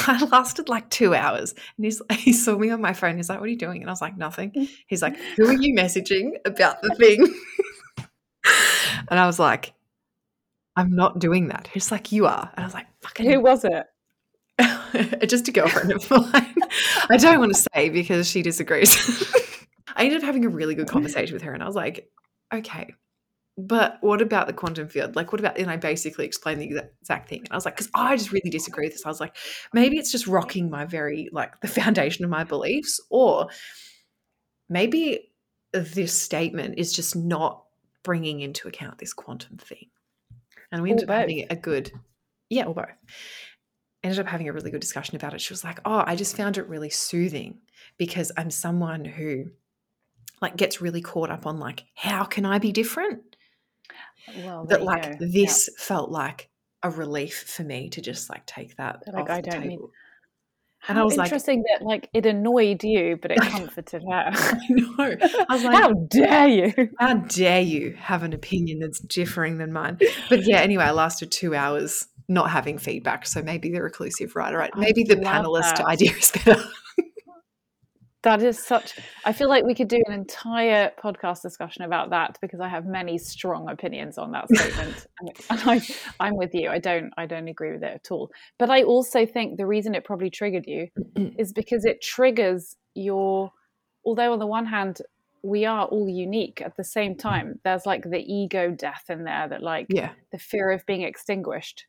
[0.06, 3.16] I lasted like two hours and he's, he saw me on my phone.
[3.16, 3.80] He's like, what are you doing?
[3.82, 4.68] And I was like, nothing.
[4.86, 7.26] He's like, who are you messaging about the thing?
[9.12, 9.74] And I was like,
[10.74, 11.68] I'm not doing that.
[11.70, 12.50] He's like, you are.
[12.54, 13.86] And I was like, fucking Who was it?
[15.28, 16.54] just a girlfriend of mine.
[17.10, 18.96] I don't want to say because she disagrees.
[19.96, 22.08] I ended up having a really good conversation with her, and I was like,
[22.54, 22.94] okay,
[23.58, 25.14] but what about the quantum field?
[25.14, 27.40] Like, what about, and I basically explained the exact, exact thing.
[27.40, 29.04] And I was like, because I just really disagree with this.
[29.04, 29.36] I was like,
[29.74, 33.48] maybe it's just rocking my very, like, the foundation of my beliefs, or
[34.70, 35.28] maybe
[35.74, 37.64] this statement is just not
[38.02, 39.86] bringing into account this quantum thing.
[40.70, 41.92] And we ended up having a good,
[42.48, 42.86] yeah, or both
[44.02, 45.40] ended up having a really good discussion about it.
[45.40, 47.58] She was like, "Oh, I just found it really soothing
[47.98, 49.46] because I'm someone who
[50.40, 53.36] like gets really caught up on like how can I be different?"
[54.38, 55.08] Well, That like go.
[55.26, 55.30] Yeah.
[55.32, 56.48] this felt like
[56.82, 59.60] a relief for me to just like take that They're like, off "I the don't
[59.62, 59.90] need- table.
[60.82, 64.30] How and I was like- interesting that like it annoyed you, but it comforted her.
[64.34, 65.16] I know.
[65.48, 66.88] I was like, How dare you?
[66.98, 69.98] how dare you have an opinion that's differing than mine?
[70.28, 73.26] But yeah, anyway, I lasted two hours not having feedback.
[73.26, 74.70] So maybe the reclusive writer, right?
[74.76, 75.84] Maybe the panelist that.
[75.86, 76.62] idea is better.
[78.22, 78.98] That is such.
[79.24, 82.86] I feel like we could do an entire podcast discussion about that because I have
[82.86, 85.06] many strong opinions on that statement,
[85.50, 85.80] and, I,
[86.20, 86.70] I'm with you.
[86.70, 87.12] I don't.
[87.16, 88.30] I don't agree with it at all.
[88.58, 90.86] But I also think the reason it probably triggered you
[91.36, 93.52] is because it triggers your.
[94.04, 94.98] Although on the one hand
[95.42, 99.48] we are all unique, at the same time there's like the ego death in there
[99.48, 100.10] that like yeah.
[100.30, 101.86] the fear of being extinguished.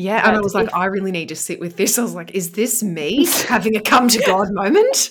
[0.00, 0.26] Yeah.
[0.26, 1.98] And I was like, if- I really need to sit with this.
[1.98, 5.10] I was like, is this me having a come to God moment?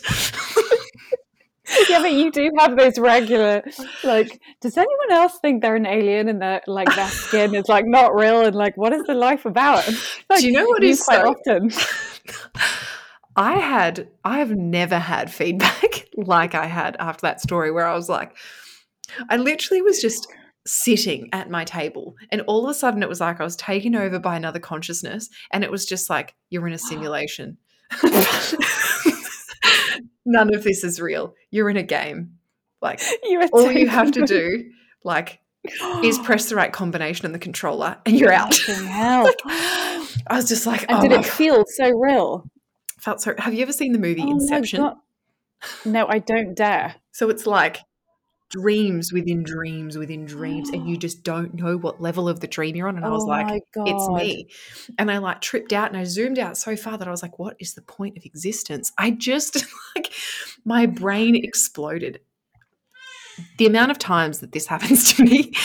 [1.88, 3.64] yeah, but you do have those regular
[4.04, 4.42] like.
[4.62, 8.16] Does anyone else think they're an alien and that like their skin is like not
[8.16, 9.88] real and like what is the life about?
[10.30, 11.72] Like, Do you know what is quite so- often?
[13.36, 17.94] I had, I have never had feedback like I had after that story where I
[17.96, 18.36] was like,
[19.30, 20.28] I literally was just
[20.70, 23.96] sitting at my table and all of a sudden it was like I was taken
[23.96, 27.58] over by another consciousness and it was just like, you're in a simulation.
[30.26, 31.34] None of this is real.
[31.50, 32.36] You're in a game.
[32.82, 33.02] Like,
[33.52, 34.72] all you have to do,
[35.04, 35.40] like,
[36.04, 38.56] is press the right combination on the controller and you're out.
[38.68, 42.46] I was just like, And oh did it feel so real?
[43.00, 43.34] felt so.
[43.38, 44.92] Have you ever seen the movie Oh Inception?
[45.86, 46.96] No, I don't dare.
[47.12, 47.80] So it's like
[48.50, 52.76] dreams within dreams within dreams, and you just don't know what level of the dream
[52.76, 52.98] you're on.
[52.98, 54.50] And I was oh like, it's me.
[54.98, 57.40] And I like tripped out and I zoomed out so far that I was like,
[57.40, 58.92] what is the point of existence?
[58.98, 59.66] I just
[59.96, 60.14] like
[60.66, 62.20] my brain exploded.
[63.58, 65.54] The amount of times that this happens to me.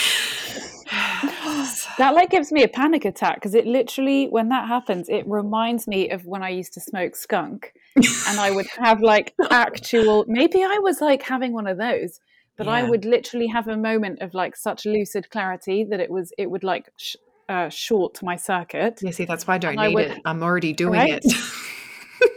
[1.97, 5.86] That like gives me a panic attack because it literally, when that happens, it reminds
[5.86, 10.24] me of when I used to smoke skunk, and I would have like actual.
[10.27, 12.19] Maybe I was like having one of those,
[12.56, 16.32] but I would literally have a moment of like such lucid clarity that it was
[16.39, 17.16] it would like sh-
[17.48, 19.01] uh, short my circuit.
[19.02, 20.22] yeah, see, that's why I don't And I need would- it.
[20.24, 21.20] I'm already doing Right?
[21.24, 21.35] it.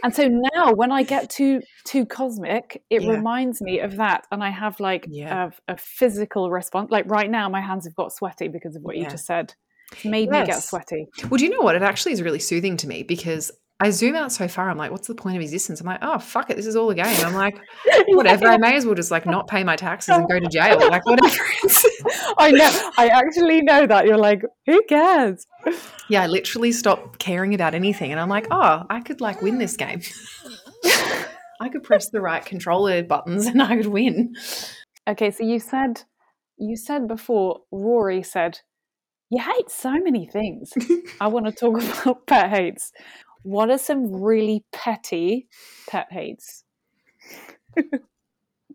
[0.02, 3.12] And so now, when I get too too cosmic, it Yeah.
[3.12, 5.50] reminds me of that, and I have like Yeah.
[5.68, 6.90] a, a physical response.
[6.90, 9.54] Like right now, my hands have got sweaty because of what you just said.
[9.92, 11.06] It's made me get sweaty.
[11.30, 11.74] Well, do you know what?
[11.74, 14.68] It actually is really soothing to me because I zoom out so far.
[14.68, 15.80] I'm like, what's the point of existence?
[15.80, 16.56] I'm like, oh, fuck it.
[16.56, 17.24] This is all a game.
[17.24, 17.56] I'm like,
[18.08, 18.48] whatever.
[18.48, 20.78] I may as well just like not pay my taxes and go to jail.
[20.78, 21.36] Like, whatever.
[22.38, 22.90] I know.
[22.98, 24.04] I actually know that.
[24.06, 25.46] You're like, who cares?
[26.08, 28.10] yeah, I literally stopped caring about anything.
[28.10, 30.00] And I'm like, oh, I could like win this game.
[31.60, 34.34] I could press the right controller buttons and I could win.
[35.08, 36.02] Okay, so you said
[36.56, 37.60] you said before.
[37.70, 38.58] Rory said
[39.30, 40.72] you hate so many things.
[41.20, 42.92] I want to talk about pet hates.
[43.42, 45.48] What are some really petty
[45.88, 46.64] pet hates?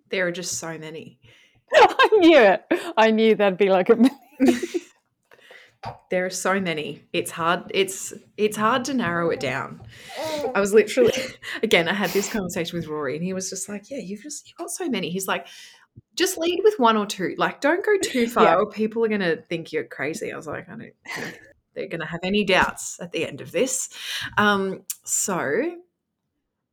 [0.09, 1.19] There are just so many.
[1.75, 2.63] I knew it.
[2.97, 3.97] I knew there'd be like a.
[6.09, 7.03] There are so many.
[7.11, 7.69] It's hard.
[7.73, 9.81] It's it's hard to narrow it down.
[10.55, 11.11] I was literally
[11.63, 11.89] again.
[11.89, 14.55] I had this conversation with Rory, and he was just like, "Yeah, you've just you've
[14.55, 15.45] got so many." He's like,
[16.15, 17.35] "Just lead with one or two.
[17.37, 18.55] Like, don't go too far, Yeah.
[18.55, 20.93] or people are gonna think you're crazy." I was like, "I don't
[21.73, 23.89] they're gonna have any doubts at the end of this."
[24.37, 25.77] Um, so,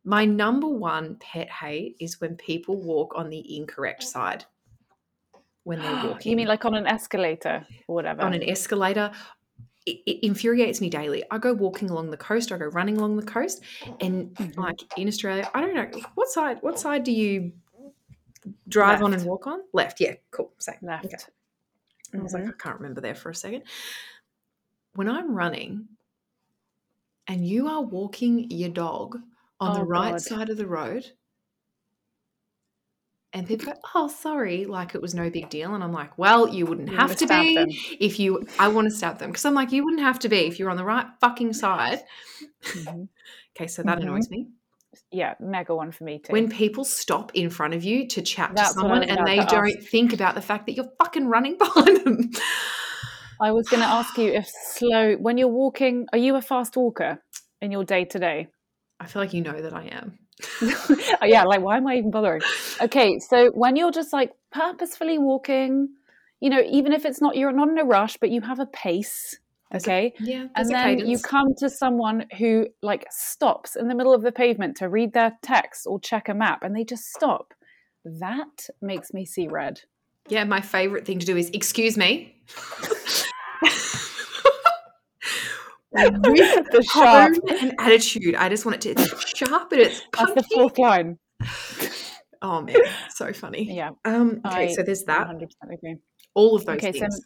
[0.05, 4.45] my number one pet hate is when people walk on the incorrect side
[5.65, 8.23] when they're walking you mean like on an escalator or whatever?
[8.23, 9.11] on an escalator.
[9.87, 11.25] It, it infuriates me daily.
[11.31, 12.53] I go walking along the coast.
[12.53, 13.63] I go running along the coast,
[14.01, 14.57] and Mhm.
[14.59, 16.59] like in Australia, I don't know what side.
[16.61, 17.53] What side do you
[18.69, 19.61] drive on and walk on?
[19.73, 19.99] Left.
[20.01, 20.53] Yeah, cool.
[20.59, 20.77] Same.
[20.83, 21.07] Left.
[21.07, 21.17] Okay.
[22.13, 22.49] I was like, Mhm.
[22.51, 23.63] I can't remember there for a second.
[24.95, 25.89] When I'm running,
[27.27, 29.19] and you are walking your dog
[29.59, 30.21] on the Oh, right God.
[30.21, 31.13] side of the road,
[33.33, 36.49] and people go, "Oh, sorry," like it was no big deal, and I'm like, "Well,
[36.49, 37.69] you wouldn't You have wanna be them.
[38.01, 40.39] if you." I want to stab them because I'm like, "You wouldn't have to be
[40.39, 42.03] if you're on the right fucking side."
[42.77, 43.09] Mhm.
[43.57, 44.03] Okay, so that Mhm.
[44.03, 44.47] annoys me
[45.11, 46.33] Yeah, mega one for me too.
[46.33, 49.67] when people stop in front of you to chat That's to someone and they don't
[49.77, 49.89] ask.
[49.91, 52.31] think about the fact that you're fucking running behind them.
[53.41, 56.07] I was going to ask you if slow when you're walking.
[56.13, 57.23] Are you a fast walker
[57.63, 58.49] in your day to day?
[59.01, 60.19] I feel like you know that I am.
[61.23, 62.43] Yeah, like why am I even bothering?
[62.83, 65.89] Okay, so when you're just like purposefully walking,
[66.41, 68.67] you know, even if it's not you're not in a rush, but you have a
[68.67, 69.39] pace,
[69.71, 70.15] There's a- okay?
[70.21, 74.23] Yeah, and a then you come to someone who like stops in the middle of
[74.23, 77.55] the pavement to read their text or check a map and they just stop.
[78.05, 79.81] That makes me see red.
[80.29, 82.37] Yeah, my favorite thing to do is excuse me.
[83.63, 83.71] With
[85.93, 87.35] the sharp.
[87.35, 88.35] tone and attitude.
[88.37, 91.19] I just want it to it's sharp and it's That's the fourth line.
[92.43, 92.77] Oh man,
[93.15, 93.75] so funny.
[93.75, 95.27] Yeah, Um, okay, I so there's that.
[95.29, 95.97] 100% agree.
[96.35, 97.21] All of those Okay, so- things.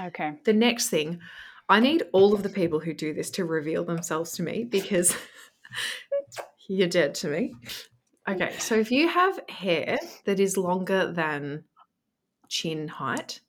[0.00, 0.32] Okay.
[0.44, 1.20] The next thing,
[1.68, 5.14] I need all of the people who do this to reveal themselves to me because
[6.68, 7.54] you're dead to me.
[8.28, 11.64] Okay, so if you have hair that is longer than
[12.48, 13.40] chin height,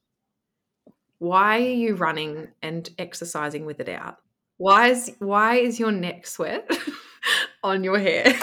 [1.24, 4.18] why are you running and exercising with it out?
[4.58, 6.70] Why is why is your neck sweat
[7.64, 8.26] on your hair?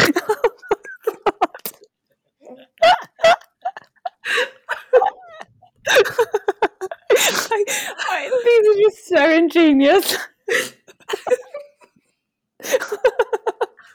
[8.45, 10.18] these are just so ingenious.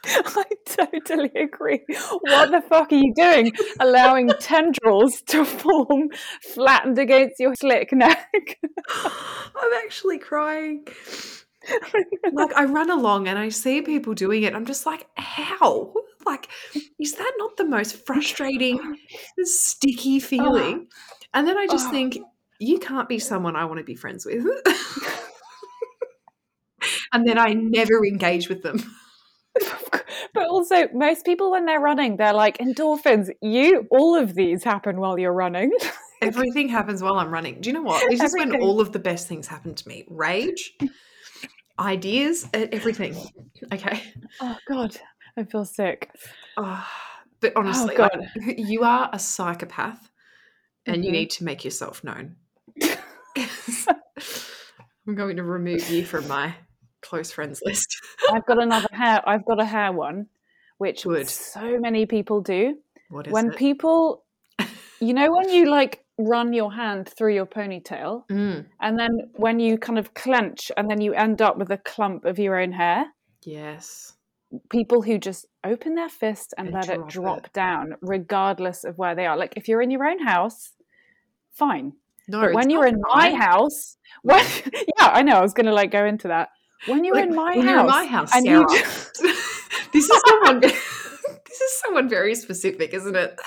[0.05, 0.43] I
[1.09, 1.81] totally agree.
[2.21, 3.51] What the fuck are you doing?
[3.79, 6.09] Allowing tendrils to form
[6.53, 8.29] flattened against your slick neck.
[8.89, 10.85] I'm actually crying.
[12.33, 14.55] like I run along and I see people doing it.
[14.55, 15.93] I'm just like, how?
[16.25, 16.47] Like,
[16.99, 18.97] is that not the most frustrating,
[19.43, 20.87] sticky feeling?
[21.33, 21.91] And then I just Oh.
[21.91, 22.17] think,
[22.59, 24.45] you can't be someone I want to be friends with.
[27.13, 28.79] and then I never engage with them.
[30.33, 33.29] but also, most people when they're running, they're like endorphins.
[33.41, 35.71] You, all of these happen while you're running.
[36.21, 37.61] Everything happens while I'm running.
[37.61, 38.03] Do you know what?
[38.09, 40.05] This is when all of the best things happen to me.
[40.09, 40.73] Rage,
[41.79, 43.15] ideas, everything.
[43.73, 44.13] Okay.
[44.41, 44.97] Oh God,
[45.37, 46.11] I feel sick.
[46.57, 46.85] Oh,
[47.39, 48.09] but honestly, God.
[48.45, 50.09] like, you are a psychopath
[50.85, 51.13] and you Mhm.
[51.13, 52.35] need to make yourself known.
[55.07, 56.53] I'm going to remove you from my
[57.01, 57.95] close friends list.
[58.31, 59.21] I've got another hair.
[59.27, 60.27] I've got a hair one,
[60.77, 61.27] which Good.
[61.29, 62.77] so many people do.
[63.09, 63.55] What is when it?
[63.57, 64.23] people,
[64.99, 69.59] you know, when you like run your hand through your ponytail, Mm, and then when
[69.59, 72.71] you kind of clench, and then you end up with a clump of your own
[72.73, 73.05] hair.
[73.43, 74.13] yes.
[74.71, 77.53] People who just open their fist and, And let drop it drop it.
[77.53, 79.37] down, regardless of where they are.
[79.37, 80.71] Like if you're in your own house,
[81.51, 81.93] fine.
[82.27, 84.43] No, But when you're in my house, when
[84.73, 85.33] yeah, I know.
[85.35, 86.49] I was going to like go into that.
[86.85, 88.59] When you're Like, in my when house, you're in my house, and Sarah.
[88.61, 88.77] you
[89.93, 90.59] this is someone.
[90.61, 93.39] this is someone very specific, isn't it?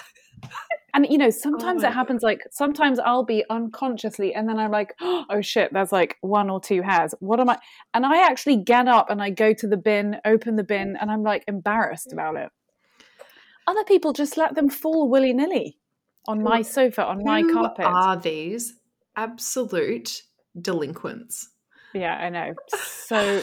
[0.94, 4.58] And you know, sometimes oh my it happens like sometimes I'll be unconsciously and then
[4.58, 7.14] I'm like, oh shit, there's like one or two hairs.
[7.20, 7.58] What am I?
[7.94, 11.10] And I actually get up and I go to the bin, open the bin, and
[11.10, 12.12] I'm like embarrassed mm.
[12.12, 12.50] about it.
[13.66, 15.78] Other people just let them fall willy nilly
[16.26, 17.86] on my sofa, on my Who carpet.
[17.86, 18.74] are these
[19.16, 20.22] absolute
[20.60, 21.48] delinquents?
[21.94, 22.54] Yeah, I know.
[22.68, 23.42] So,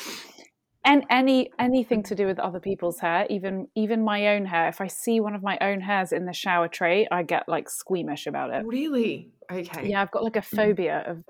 [0.86, 4.68] and any anything to do with other people's hair, even even my own hair.
[4.70, 7.70] If I see one of my own hairs in the shower tray, I get like
[7.70, 8.66] squeamish about it.
[8.66, 9.32] Really?
[9.52, 9.90] Okay.
[9.90, 11.24] Yeah, I've got like a phobia of.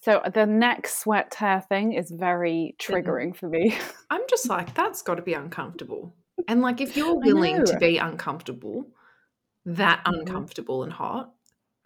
[0.00, 3.74] So the neck sweat hair thing is very triggering for me.
[4.10, 6.14] I'm just like, that's got to be uncomfortable.
[6.46, 8.86] And like, if you're willing to be uncomfortable,
[9.64, 10.12] that Mhm.
[10.20, 11.32] uncomfortable and hot,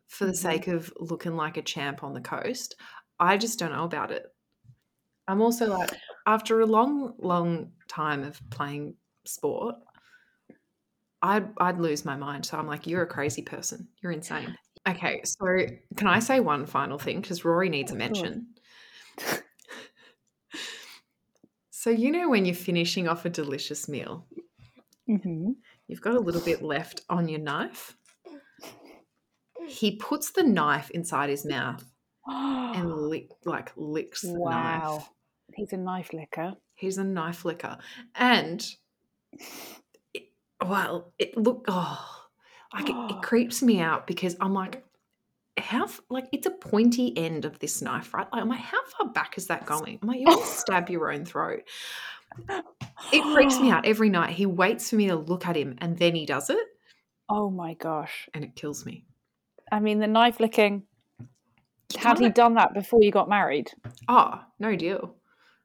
[0.08, 0.36] for the Mhm.
[0.36, 2.74] sake of looking like a champ on the coast,
[3.20, 4.26] I just don't know about it.
[5.28, 5.90] I'm also like,
[6.26, 8.94] after a long, long time of playing
[9.24, 9.76] sport,
[11.22, 12.46] I'd, I'd lose my mind.
[12.46, 13.88] So I'm like, you're a crazy person.
[14.02, 14.56] You're insane.
[14.88, 15.44] Okay, so
[15.96, 17.20] can I say one final thing?
[17.20, 18.46] Because Rory needs a mention.
[21.70, 24.26] So, you know, when you're finishing off a delicious meal,
[25.06, 25.52] hmm
[25.86, 27.96] you've got a little bit left on your knife.
[29.68, 31.84] He puts the knife inside his mouth
[32.26, 35.08] and lick, like licks the wow, knife.
[35.58, 36.54] He's a knife licker.
[36.74, 37.78] He's a knife licker.
[38.14, 38.64] And,
[40.14, 40.28] it,
[40.64, 42.26] well, it look, oh,
[42.72, 43.20] like it, it oh.
[43.22, 44.84] creeps me out because I'm like,
[45.56, 48.26] how, like, it's a pointy end of this knife, right?
[48.32, 49.98] Like, I'm like, how far back is that going?
[50.00, 51.62] I'm like, you want to stab your own throat.
[53.12, 54.30] It freaks me out every night.
[54.30, 56.66] He waits for me to look at him and then he does it
[57.28, 58.28] Oh my gosh!
[58.32, 59.04] and it kills me.
[59.70, 60.84] I mean, the knife licking.
[61.20, 63.70] You Had he done that before you got married?
[64.08, 65.14] Oh, no deal.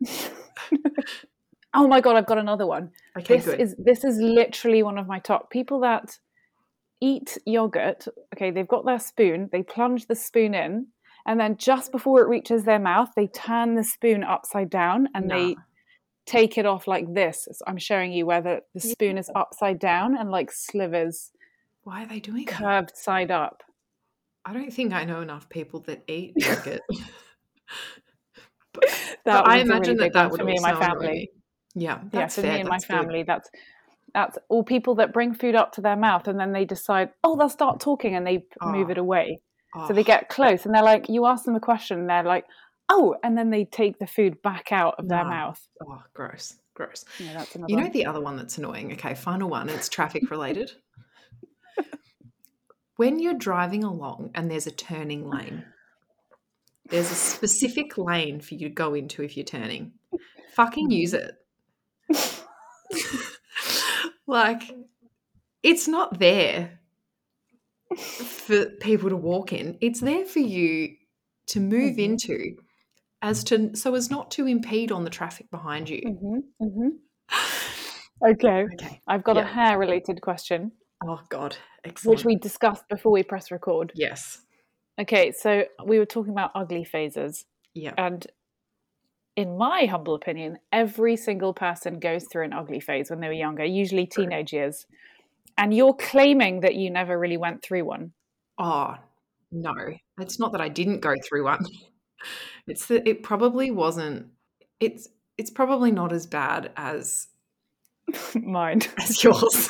[1.76, 2.16] Oh my god!
[2.16, 2.92] I've got another one.
[3.18, 3.60] Okay, this good.
[3.60, 6.20] is this is literally one of my top people that
[7.02, 10.88] eat yogurt okay they've got their spoon they plunge the spoon in
[11.26, 15.30] and then just before it reaches their mouth they turn the spoon upside down and
[15.30, 15.54] they
[16.26, 20.18] take it off like this So i'm showing you where the, spoon is upside down
[20.18, 21.32] and like slivers
[21.84, 22.54] Why are they doing that?
[22.54, 23.64] curved side up
[24.46, 26.82] I don't think I know enough people that eat yogurt.
[29.26, 31.30] but I a really imagine that that would for me and my family me.
[31.76, 32.54] Yeah, yeah that's for fair.
[32.54, 32.94] me and my that's good.
[32.98, 33.50] family that's
[34.14, 37.36] that's all people that bring food up to their mouth and then they decide oh
[37.36, 38.92] they'll start talking and they p- move Oh.
[38.92, 39.40] it away
[39.76, 40.04] Oh, So they ah.
[40.04, 42.46] get close and they're like, you ask them a question and they're like,
[42.90, 45.60] oh, and then they take the food back out of their mouth.
[45.84, 47.04] oh, gross, gross.
[47.18, 48.92] Yeah, that's another You know the other one that's annoying?
[48.94, 49.70] Okay, final one.
[49.70, 50.74] It's traffic related.
[52.98, 55.66] when you're driving along and there's a turning lane
[56.94, 59.94] There's a specific lane for you to go into if you're turning.
[60.54, 61.34] Fucking use it.
[64.28, 64.62] like,
[65.64, 66.80] it's not there
[67.98, 69.76] for people to walk in.
[69.82, 70.96] It's there for you
[71.48, 72.04] to move Mhm.
[72.04, 72.58] into
[73.24, 76.02] as to so as not to impede on the traffic behind you.
[76.06, 76.90] Mm-hmm, mm-hmm.
[78.34, 78.66] Okay.
[78.76, 79.02] Okay.
[79.08, 81.58] I've got a hair related question, Oh god.
[81.84, 82.18] Excellent.
[82.20, 83.92] which we discussed before we press record.
[83.96, 84.44] Yes.
[85.00, 87.46] Okay, so we were talking about ugly phases.
[87.74, 87.94] Yeah.
[87.98, 88.26] And
[89.36, 93.34] in my humble opinion, every single person goes through an ugly phase when they were
[93.34, 94.86] younger, usually teenage years.
[95.58, 98.14] And you're claiming that you never really went through one.
[98.60, 98.96] Oh,
[99.52, 99.74] no.
[100.20, 101.66] It's not that I didn't go through one.
[102.68, 104.28] It's that it probably wasn't
[104.80, 107.28] it's it's probably not as bad as
[108.36, 108.82] Mine.
[108.98, 109.70] as yours.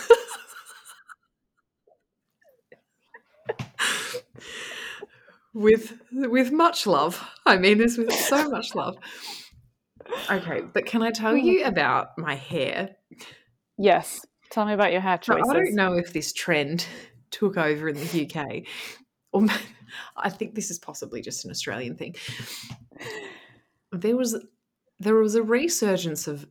[5.53, 7.23] With with much love.
[7.45, 8.97] I mean this with so much love.
[10.30, 12.95] Okay, but can I tell you about my hair?
[13.77, 14.25] Yes.
[14.51, 15.49] Tell me about your hair choices.
[15.49, 16.85] I don't know if this trend
[17.31, 18.63] took over in the UK,
[19.31, 19.45] or
[20.15, 22.15] I think this is possibly just an Australian thing.
[23.91, 24.35] There was
[24.99, 26.47] there was a resurgence of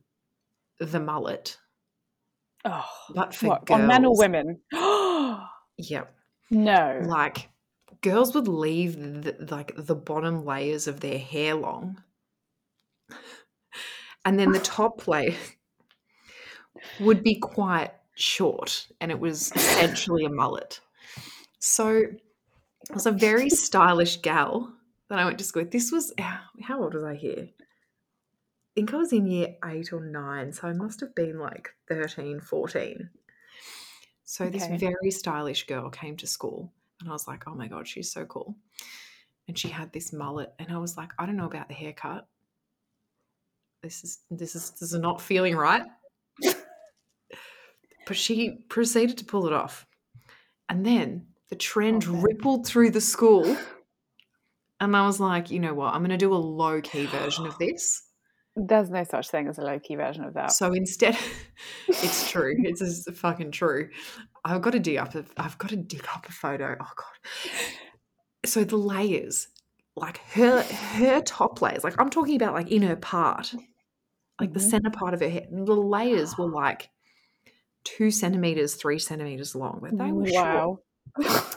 [0.79, 1.57] the mullet,
[2.65, 3.81] Oh, but for what, girls.
[3.81, 4.59] on men or women?
[5.79, 6.13] Yep,
[6.51, 7.01] no.
[7.05, 7.49] like
[8.03, 12.03] girls would leave the, like the bottom layers of their hair long,
[14.23, 15.35] and then the top layer
[16.99, 20.79] would be quite short, and it was essentially a mullet.
[21.59, 22.03] So
[22.91, 24.71] I was a very stylish gal
[25.09, 25.71] that I went to school with.
[25.71, 27.49] This was how how old was I here?
[27.49, 31.69] I think I was in year eight or nine, so I must have been like
[31.87, 33.09] 13, 14.
[34.25, 36.73] So this very stylish girl came to school,
[37.03, 38.55] and I was like, oh my God, she's so cool.
[39.49, 42.25] And she had this mullet, and I was like, I don't know about the haircut.
[43.81, 45.83] This is this is this is not feeling right.
[48.07, 49.85] but she proceeded to pull it off.
[50.69, 53.57] And then the trend Oh, rippled through the school.
[54.79, 55.93] And I was like, you know what?
[55.93, 58.01] I'm going to do a low key version of this.
[58.55, 60.53] There's no such thing as a low key version of that.
[60.53, 61.17] So instead,
[61.87, 62.55] it's true.
[62.59, 63.89] It's just fucking true.
[64.45, 65.15] I've got to dig up.
[65.15, 66.75] A, I've got to dig up a photo.
[66.79, 67.49] Oh god.
[68.45, 69.47] So the layers,
[69.95, 73.53] like her her top layers, like I'm talking about like in her part,
[74.39, 74.69] like the Mhm.
[74.69, 75.47] center part of her head.
[75.51, 76.89] The layers were like
[77.85, 79.79] two centimeters, three centimeters long.
[79.81, 80.79] Like they were short.
[81.17, 81.45] wow.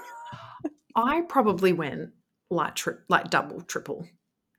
[0.94, 2.10] I probably went
[2.50, 4.06] like tri- like double, triple.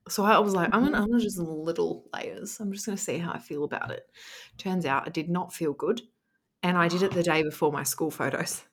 [0.09, 2.59] So I was like, I'm gonna, I'm gonna just little layers.
[2.59, 4.03] I'm just gonna see how I feel about it.
[4.57, 6.01] Turns out I did not feel good,
[6.63, 8.63] and I did it the day before my school photos.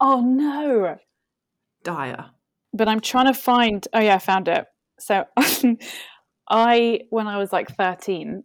[0.00, 0.96] Oh no.
[1.82, 2.30] Dire.
[2.72, 3.86] but I'm trying to find.
[3.92, 4.66] Oh yeah, I found it.
[4.98, 5.24] So
[6.50, 8.42] I, when I was like 13,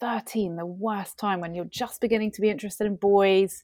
[0.00, 3.62] 13, the worst time when you're just beginning to be interested in boys,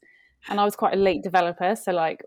[0.48, 1.74] and I was quite a late developer.
[1.76, 2.24] So like,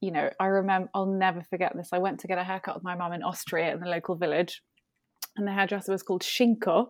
[0.00, 0.88] you know, I remember.
[0.94, 1.90] I'll never forget this.
[1.92, 4.62] I went to get a haircut with my mum in Austria in the local village,
[5.36, 6.88] and the hairdresser was called Shinko.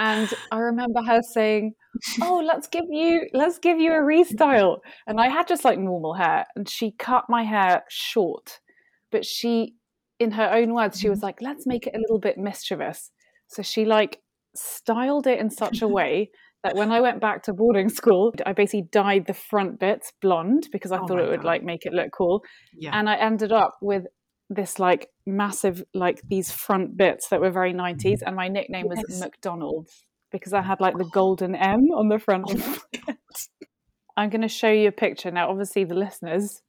[0.00, 1.74] And I remember her saying,
[2.22, 6.14] "Oh, let's give you let's give you a restyle." And I had just like normal
[6.14, 8.60] hair, and she cut my hair short.
[9.12, 9.74] But she,
[10.18, 11.26] in her own words, she was mm-hmm.
[11.26, 13.10] like, "Let's make it a little bit mischievous."
[13.48, 14.20] So she like
[14.56, 16.30] styled it in such a way
[16.62, 20.68] that when I went back to boarding school, I basically dyed the front bits blonde
[20.72, 21.46] because I Oh thought it would God.
[21.46, 22.42] like make it look cool
[22.74, 22.98] Yeah.
[22.98, 24.04] and I ended up with
[24.50, 29.00] this like massive like these front bits that were very 90s and my nickname was
[29.08, 29.20] Yes.
[29.20, 31.10] McDonald's because I had like the oh.
[31.12, 32.44] golden M on the front.
[32.48, 33.14] Oh
[34.16, 36.62] I'm going to show you a picture now obviously the listeners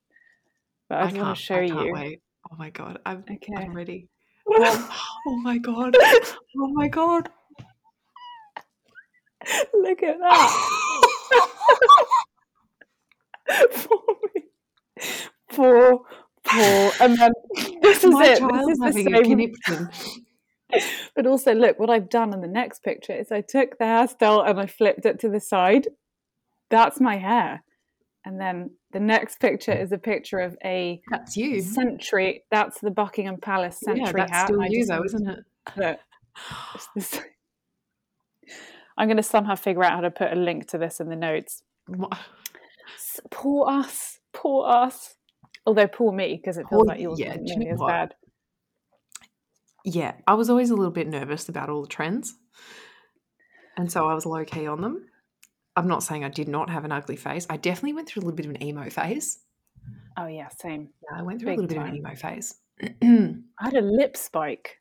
[0.88, 1.92] but I, I want to show I you.
[1.92, 2.22] wait.
[2.52, 3.00] Oh my god.
[3.06, 3.54] I'm, Okay.
[3.56, 4.08] I'm ready.
[4.48, 4.90] Oh,
[5.28, 5.96] oh my god.
[5.98, 7.30] Oh my god.
[9.74, 10.68] Look at that.
[13.74, 14.00] poor
[14.36, 14.44] me.
[15.52, 16.02] Poor,
[16.52, 16.92] poor.
[17.02, 17.32] And then
[17.82, 18.40] this is my it.
[18.40, 19.90] This is the having same.
[21.16, 24.50] But also, look, what I've done in the next picture is I took the hairstyle
[24.50, 25.90] and I flipped it to the side.
[26.70, 27.62] That's my hair.
[28.24, 31.62] And then the next picture is a picture of a That's you.
[31.62, 32.44] century.
[32.52, 34.48] That's the Buckingham Palace century Yeah, that's hat.
[34.48, 36.00] still you, though, isn't it?
[38.98, 41.16] I'm going to somehow figure out how to put a link to this in the
[41.16, 41.64] notes.
[41.88, 42.18] What-
[43.30, 44.20] Poor us.
[44.34, 45.16] Poor us.
[45.66, 47.88] Although poor me, because it feels like yours yeah, wasn't nearly as what?
[47.90, 48.16] bad.
[49.84, 52.36] Yeah, I was always a little bit nervous about all the trends.
[53.78, 55.06] And so I was low key on them.
[55.76, 57.48] I'm not saying I did not have an ugly face.
[57.50, 59.40] I definitely went through a little bit of an emo phase.
[60.18, 60.90] Oh, yeah, same.
[61.04, 62.56] Yeah, I went through Big a little bit of an emo phase.
[62.82, 64.78] I had a lip spike.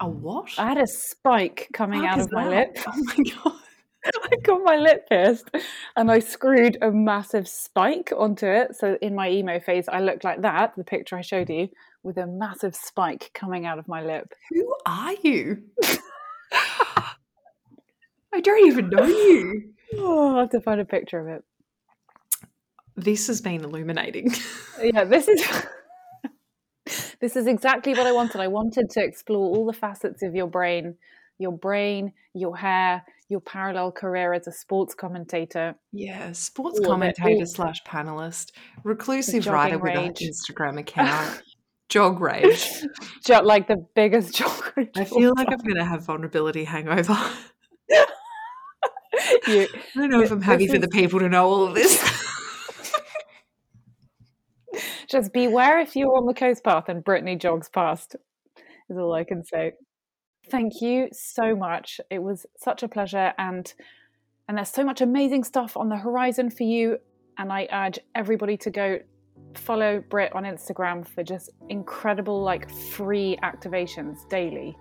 [0.00, 0.50] A what?
[0.58, 2.68] I had a spike coming Fuck out of my that?
[2.74, 2.78] lip.
[2.86, 3.59] Oh my god.
[4.32, 5.50] I got my lip pierced
[5.96, 8.76] and I screwed a massive spike onto it.
[8.76, 11.68] So in my emo phase, I looked like that, the picture I showed you,
[12.02, 14.32] with a massive spike coming out of my lip.
[14.50, 15.64] Who are you?
[18.32, 19.72] I don't even know you.
[19.98, 21.44] Oh, I'll have to find a picture of it.
[22.96, 24.34] This has been illuminating.
[24.82, 25.44] Yeah, this is
[27.20, 28.40] this is exactly what I wanted.
[28.40, 30.96] I wanted to explore all the facets of your brain,
[31.38, 35.74] your brain, your hair, your parallel career as a sports commentator.
[35.92, 38.50] Yeah, sports All of it, commentator slash panelist,
[38.84, 40.12] reclusive writer with an.
[40.14, 41.40] Instagram account,
[41.88, 42.68] jog rage.
[43.24, 44.90] Ju- Like the biggest jog rage.
[44.96, 47.16] I feel like I'm going to have vulnerability hangover.
[49.46, 52.02] I don't know if I'm happy This for the people to know all of this.
[55.08, 58.14] Just beware if you're on the coast path and Brittany jogs past,
[58.88, 59.72] is all I can say.
[60.50, 62.00] Thank you so much.
[62.10, 63.72] It was such a pleasure and
[64.48, 66.98] and there's so much amazing stuff on the horizon for you.
[67.38, 68.98] And I urge everybody to go
[69.54, 74.76] follow Brit on Instagram for just incredible like free activations daily.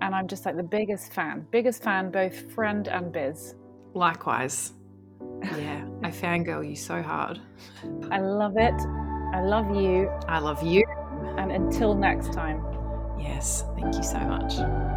[0.00, 3.54] And I'm just like the biggest fan, biggest fan, both friend and biz.
[3.92, 4.72] Likewise.
[5.42, 7.40] Yeah, I fangirl you so hard.
[8.10, 8.80] I love it.
[9.34, 10.08] I love you.
[10.28, 10.82] I love you.
[11.36, 12.71] And until next time.
[13.22, 14.91] Yes, thank you so much.